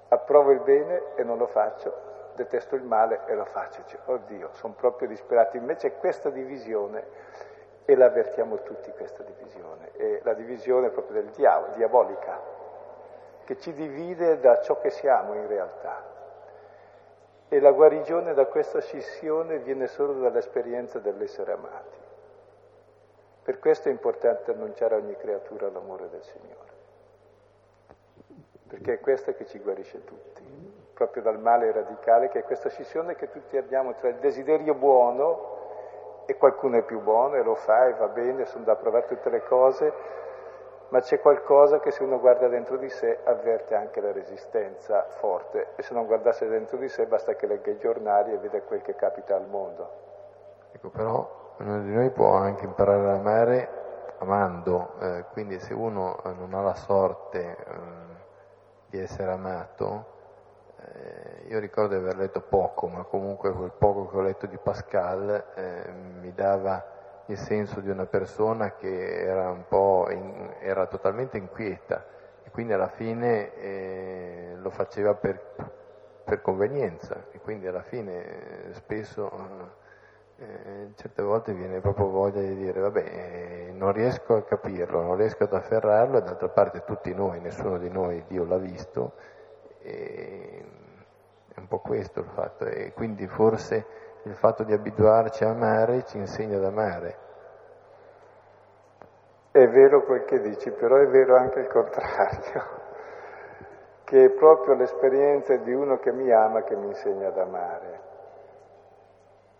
[0.07, 3.81] Approvo il bene e non lo faccio, detesto il male e lo faccio.
[4.05, 5.57] Oddio, sono proprio disperato.
[5.57, 7.53] Invece questa divisione,
[7.85, 12.41] e la avvertiamo tutti questa divisione, è la divisione proprio del diavolo, diabolica,
[13.43, 16.13] che ci divide da ciò che siamo in realtà.
[17.47, 21.97] E la guarigione da questa scissione viene solo dall'esperienza dell'essere amati.
[23.43, 26.73] Per questo è importante annunciare a ogni creatura l'amore del Signore,
[28.67, 30.41] perché è questo che ci guarisce tutti,
[30.95, 35.54] proprio dal male radicale, che è questa scissione che tutti abbiamo tra il desiderio buono
[36.25, 39.29] e qualcuno è più buono e lo fa e va bene, sono da provare tutte
[39.29, 39.93] le cose,
[40.89, 45.73] ma c'è qualcosa che se uno guarda dentro di sé avverte anche la resistenza forte
[45.75, 48.81] e se non guardasse dentro di sé basta che legga i giornali e veda quel
[48.81, 49.89] che capita al mondo.
[50.71, 53.69] Ecco, però ognuno di noi può anche imparare ad amare
[54.19, 57.55] amando, eh, quindi se uno eh, non ha la sorte eh,
[58.87, 60.13] di essere amato,
[60.95, 64.57] eh, io ricordo di aver letto poco, ma comunque quel poco che ho letto di
[64.57, 65.91] Pascal eh,
[66.21, 66.93] mi dava
[67.27, 72.05] il senso di una persona che era un po' in, era totalmente inquieta
[72.43, 75.41] e quindi alla fine eh, lo faceva per,
[76.23, 79.31] per, convenienza e quindi alla fine eh, spesso
[80.37, 85.15] eh, certe volte viene proprio voglia di dire vabbè eh, non riesco a capirlo, non
[85.15, 89.13] riesco ad afferrarlo e d'altra parte tutti noi, nessuno di noi Dio l'ha visto
[89.81, 90.63] e
[91.65, 93.85] un po' questo il fatto e quindi forse
[94.23, 97.23] il fatto di abituarci a amare ci insegna ad amare.
[99.51, 102.63] È vero quel che dici, però è vero anche il contrario,
[104.05, 108.03] che è proprio l'esperienza di uno che mi ama che mi insegna ad amare.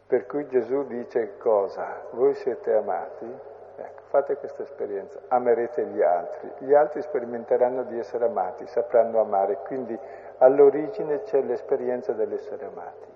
[0.08, 2.08] Per cui Gesù dice cosa?
[2.12, 3.54] Voi siete amati?
[3.78, 9.60] Ecco, fate questa esperienza, amerete gli altri, gli altri sperimenteranno di essere amati, sapranno amare,
[9.66, 9.98] quindi
[10.40, 13.14] all'origine c'è l'esperienza dell'essere amati.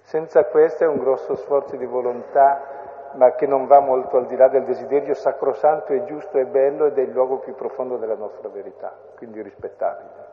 [0.00, 2.76] Senza questo è un grosso sforzo di volontà,
[3.12, 6.86] ma che non va molto al di là del desiderio sacrosanto e giusto e bello
[6.86, 10.26] ed è il luogo più profondo della nostra verità, quindi rispettabile.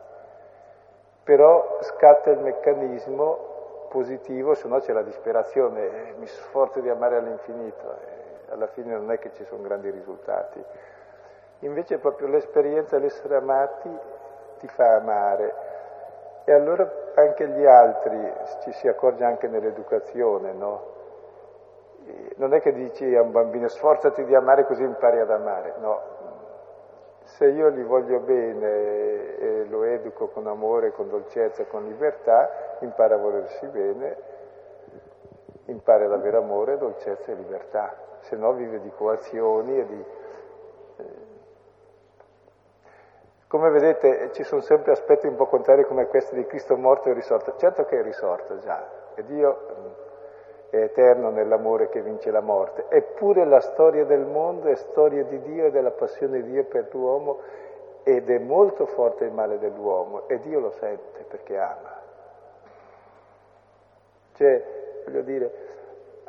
[1.24, 7.16] Però scatta il meccanismo positivo, se no c'è la disperazione, eh, mi sforzo di amare
[7.16, 10.62] all'infinito e alla fine non è che ci sono grandi risultati.
[11.60, 13.90] Invece proprio l'esperienza dell'essere amati
[14.58, 15.54] ti fa amare
[16.48, 18.32] e allora anche gli altri
[18.62, 20.94] ci si accorge anche nell'educazione, no?
[22.36, 26.00] Non è che dici a un bambino sforzati di amare così impari ad amare, no.
[27.24, 33.16] Se io gli voglio bene e lo educo con amore, con dolcezza, con libertà, impara
[33.16, 34.16] a volersi bene,
[35.64, 40.04] impara ad avere amore, dolcezza e libertà, se no vive di coazioni e di
[43.48, 47.12] Come vedete ci sono sempre aspetti un po' contrari come questi di Cristo morto e
[47.12, 47.54] risorto.
[47.56, 49.86] Certo che è risorto già, e Dio mm,
[50.70, 55.40] è eterno nell'amore che vince la morte, eppure la storia del mondo è storia di
[55.42, 57.40] Dio e della passione di Dio per l'uomo
[58.02, 62.02] ed è molto forte il male dell'uomo e Dio lo sente perché ama.
[64.34, 64.64] Cioè,
[65.04, 65.52] voglio dire,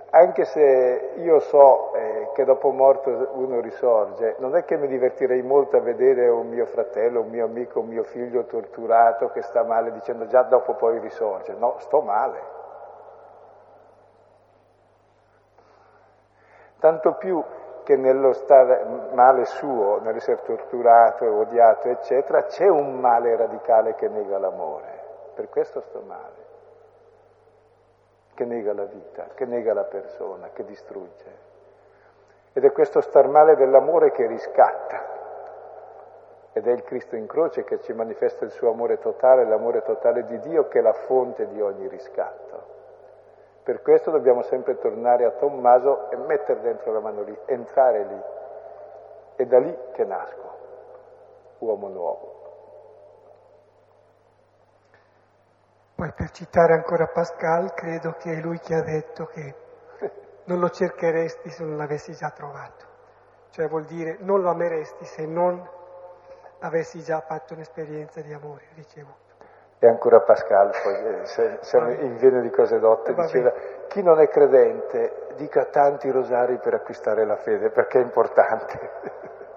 [0.09, 5.41] anche se io so eh, che dopo morto uno risorge, non è che mi divertirei
[5.41, 9.63] molto a vedere un mio fratello, un mio amico, un mio figlio torturato che sta
[9.63, 11.53] male dicendo già dopo poi risorge.
[11.53, 12.55] No, sto male.
[16.79, 17.43] Tanto più
[17.83, 24.37] che nello stare male suo, nell'essere torturato odiato, eccetera, c'è un male radicale che nega
[24.37, 25.05] l'amore.
[25.33, 26.46] Per questo sto male
[28.37, 31.45] che nega la vita, che nega la persona, che distrugge.
[32.53, 35.15] Ed è questo star male dell'amore che riscatta.
[36.53, 40.23] Ed è il Cristo in croce che ci manifesta il suo amore totale, l'amore totale
[40.25, 42.75] di Dio che è la fonte di ogni riscatto.
[43.63, 48.21] Per questo dobbiamo sempre tornare a Tommaso e mettere dentro la mano lì, entrare lì.
[49.35, 50.49] È da lì che nasco,
[51.57, 52.36] uomo nuovo.
[55.97, 59.55] Poi per citare ancora Pascal, credo che è lui che ha detto che
[60.45, 62.85] non lo cercheresti se non l'avessi già trovato.
[63.49, 65.59] Cioè vuol dire non lo ameresti se non
[66.59, 69.25] avessi già fatto un'esperienza di amore ricevuto.
[69.79, 73.51] E ancora Pascal, poi, eh, se, se in Viene di cose dotte, diceva
[73.87, 78.89] chi non è credente dica tanti rosari per acquistare la fede, perché è importante.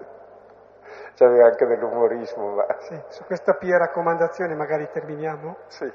[1.15, 2.65] C'aveva anche dell'umorismo, ma...
[2.79, 5.57] Sì, su questa pia raccomandazione magari terminiamo?
[5.67, 5.91] Sì.